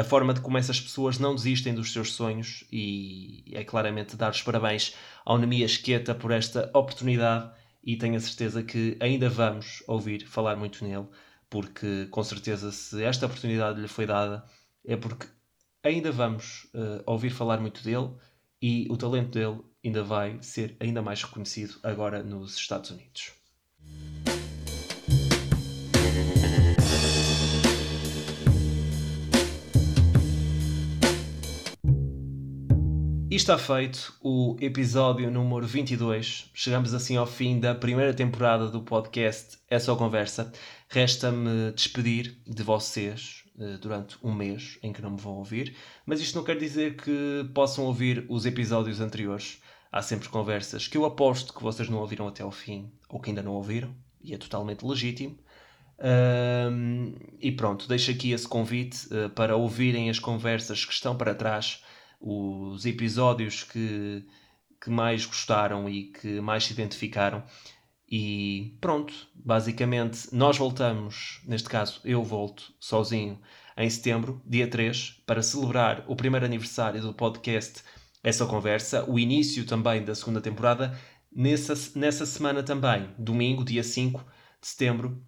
a 0.00 0.04
forma 0.04 0.32
de 0.32 0.40
como 0.40 0.56
essas 0.56 0.80
pessoas 0.80 1.18
não 1.18 1.34
desistem 1.34 1.74
dos 1.74 1.92
seus 1.92 2.14
sonhos 2.14 2.64
e 2.72 3.44
é 3.52 3.62
claramente 3.62 4.16
dar 4.16 4.30
os 4.30 4.40
parabéns 4.40 4.94
ao 5.26 5.36
Nemia 5.36 5.66
Esqueta 5.66 6.14
por 6.14 6.30
esta 6.30 6.70
oportunidade 6.72 7.50
e 7.84 7.98
tenho 7.98 8.16
a 8.16 8.20
certeza 8.20 8.62
que 8.62 8.96
ainda 8.98 9.28
vamos 9.28 9.82
ouvir 9.86 10.26
falar 10.26 10.56
muito 10.56 10.82
nele, 10.82 11.06
porque 11.50 12.06
com 12.10 12.24
certeza 12.24 12.72
se 12.72 13.04
esta 13.04 13.26
oportunidade 13.26 13.78
lhe 13.78 13.88
foi 13.88 14.06
dada 14.06 14.42
é 14.86 14.96
porque 14.96 15.26
ainda 15.82 16.10
vamos 16.10 16.64
uh, 16.74 17.02
ouvir 17.04 17.28
falar 17.28 17.60
muito 17.60 17.84
dele 17.84 18.10
e 18.62 18.86
o 18.90 18.96
talento 18.96 19.32
dele 19.32 19.60
ainda 19.84 20.02
vai 20.02 20.38
ser 20.40 20.78
ainda 20.80 21.02
mais 21.02 21.22
reconhecido 21.22 21.78
agora 21.82 22.22
nos 22.22 22.56
Estados 22.56 22.90
Unidos. 22.90 23.32
Está 33.40 33.56
feito 33.56 34.14
o 34.20 34.54
episódio 34.60 35.30
número 35.30 35.66
22. 35.66 36.50
Chegamos 36.52 36.92
assim 36.92 37.16
ao 37.16 37.26
fim 37.26 37.58
da 37.58 37.74
primeira 37.74 38.12
temporada 38.12 38.68
do 38.68 38.82
podcast 38.82 39.56
É 39.66 39.78
Só 39.78 39.96
Conversa. 39.96 40.52
Resta-me 40.90 41.72
despedir 41.72 42.36
de 42.46 42.62
vocês 42.62 43.44
uh, 43.56 43.78
durante 43.78 44.18
um 44.22 44.34
mês 44.34 44.78
em 44.82 44.92
que 44.92 45.00
não 45.00 45.12
me 45.12 45.18
vão 45.18 45.36
ouvir, 45.36 45.74
mas 46.04 46.20
isto 46.20 46.36
não 46.36 46.44
quer 46.44 46.58
dizer 46.58 46.96
que 46.96 47.48
possam 47.54 47.86
ouvir 47.86 48.26
os 48.28 48.44
episódios 48.44 49.00
anteriores. 49.00 49.62
Há 49.90 50.02
sempre 50.02 50.28
conversas 50.28 50.86
que 50.86 50.98
eu 50.98 51.06
aposto 51.06 51.54
que 51.54 51.62
vocês 51.62 51.88
não 51.88 51.98
ouviram 51.98 52.28
até 52.28 52.42
ao 52.42 52.52
fim 52.52 52.92
ou 53.08 53.18
que 53.18 53.30
ainda 53.30 53.42
não 53.42 53.52
ouviram, 53.52 53.96
e 54.22 54.34
é 54.34 54.36
totalmente 54.36 54.84
legítimo. 54.84 55.38
Uh, 55.98 57.18
e 57.40 57.50
pronto, 57.50 57.88
deixo 57.88 58.10
aqui 58.10 58.32
esse 58.32 58.46
convite 58.46 59.06
uh, 59.06 59.30
para 59.30 59.56
ouvirem 59.56 60.10
as 60.10 60.18
conversas 60.18 60.84
que 60.84 60.92
estão 60.92 61.16
para 61.16 61.34
trás 61.34 61.82
os 62.20 62.84
episódios 62.84 63.64
que, 63.64 64.24
que 64.80 64.90
mais 64.90 65.24
gostaram 65.24 65.88
e 65.88 66.04
que 66.12 66.40
mais 66.40 66.64
se 66.64 66.72
identificaram. 66.72 67.42
E 68.10 68.76
pronto, 68.80 69.14
basicamente 69.34 70.28
nós 70.32 70.58
voltamos, 70.58 71.40
neste 71.46 71.68
caso 71.68 72.00
eu 72.04 72.22
volto 72.22 72.74
sozinho 72.78 73.40
em 73.76 73.88
setembro, 73.88 74.42
dia 74.44 74.68
3, 74.68 75.22
para 75.24 75.42
celebrar 75.42 76.04
o 76.06 76.14
primeiro 76.14 76.44
aniversário 76.44 77.00
do 77.00 77.14
podcast 77.14 77.82
Essa 78.22 78.44
Conversa, 78.44 79.08
o 79.08 79.18
início 79.18 79.64
também 79.64 80.04
da 80.04 80.14
segunda 80.14 80.40
temporada. 80.40 80.98
Nessa, 81.32 81.74
nessa 81.96 82.26
semana 82.26 82.62
também, 82.62 83.08
domingo, 83.16 83.64
dia 83.64 83.84
5 83.84 84.18
de 84.60 84.66
setembro, 84.66 85.22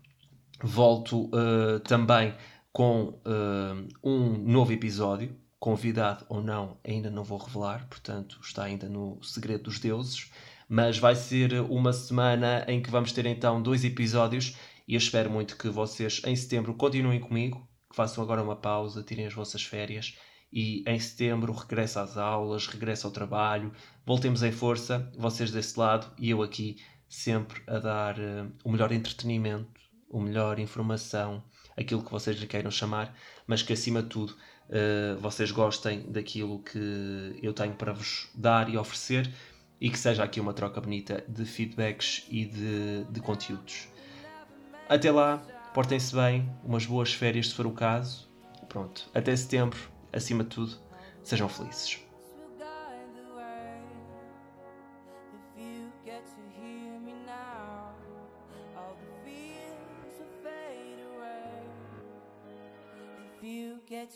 volto 0.61 1.26
uh, 1.26 1.81
também 1.81 2.35
com 2.72 3.20
uh, 3.24 3.88
um 4.02 4.37
novo 4.38 4.72
episódio 4.72 5.35
convidado 5.62 6.27
ou 6.29 6.42
não, 6.42 6.77
ainda 6.83 7.09
não 7.09 7.22
vou 7.22 7.38
revelar, 7.38 7.87
portanto 7.88 8.37
está 8.42 8.64
ainda 8.64 8.88
no 8.88 9.22
segredo 9.22 9.62
dos 9.62 9.79
deuses. 9.79 10.29
Mas 10.68 10.98
vai 10.98 11.14
ser 11.14 11.53
uma 11.70 11.92
semana 11.92 12.64
em 12.66 12.83
que 12.83 12.90
vamos 12.90 13.12
ter 13.12 13.27
então 13.27 13.62
dois 13.62 13.85
episódios 13.85 14.57
e 14.88 14.94
eu 14.94 14.98
espero 14.98 15.31
muito 15.31 15.57
que 15.57 15.68
vocês 15.68 16.20
em 16.27 16.35
setembro 16.35 16.75
continuem 16.75 17.20
comigo, 17.20 17.64
que 17.88 17.94
façam 17.94 18.25
agora 18.25 18.42
uma 18.42 18.57
pausa, 18.57 19.05
tirem 19.05 19.25
as 19.25 19.35
vossas 19.35 19.62
férias 19.62 20.18
e 20.53 20.83
em 20.85 20.98
setembro 20.98 21.53
regressa 21.53 22.03
às 22.03 22.16
aulas, 22.16 22.66
regressa 22.66 23.07
ao 23.07 23.12
trabalho, 23.12 23.72
voltemos 24.05 24.42
em 24.42 24.51
força, 24.51 25.12
vocês 25.16 25.53
desse 25.53 25.79
lado 25.79 26.12
e 26.18 26.31
eu 26.31 26.42
aqui 26.42 26.79
sempre 27.09 27.62
a 27.68 27.79
dar 27.79 28.18
uh, 28.18 28.53
o 28.64 28.72
melhor 28.72 28.90
entretenimento, 28.90 29.81
o 30.11 30.20
melhor 30.20 30.59
informação, 30.59 31.40
aquilo 31.77 32.03
que 32.03 32.11
vocês 32.11 32.37
lhe 32.37 32.48
queiram 32.48 32.70
chamar, 32.72 33.16
mas 33.46 33.62
que 33.62 33.72
acima 33.72 34.03
de 34.03 34.09
tudo 34.09 34.35
uh, 34.73 35.19
vocês 35.21 35.51
gostem 35.51 36.01
daquilo 36.09 36.59
que 36.61 37.39
eu 37.43 37.53
tenho 37.53 37.75
para 37.75 37.93
vos 37.93 38.29
dar 38.35 38.69
e 38.69 38.77
oferecer 38.77 39.31
e 39.81 39.91
que 39.91 39.99
seja 39.99 40.25
aqui 40.25 40.41
uma 40.41 40.53
troca 40.53 40.81
bonita 40.81 41.25
de 41.29 41.45
feedbacks 41.45 42.25
e 42.31 42.45
de, 42.45 43.05
de 43.05 43.21
conteúdos. 43.21 43.89
Até 44.89 45.11
lá, 45.11 45.39
portem-se 45.75 46.15
bem, 46.15 46.49
umas 46.65 46.87
boas 46.87 47.13
férias 47.13 47.49
se 47.49 47.55
for 47.55 47.67
o 47.67 47.73
caso. 47.73 48.31
Pronto, 48.69 49.09
até 49.15 49.35
setembro, 49.37 49.79
acima 50.13 50.45
de 50.45 50.51
tudo, 50.51 50.79
sejam 51.23 51.49
felizes. 51.49 52.01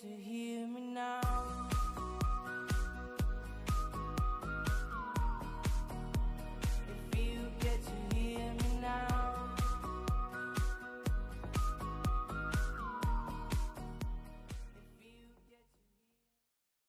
to 0.01 0.09
hear 0.09 0.67
me 0.67 0.93
now. 0.93 1.26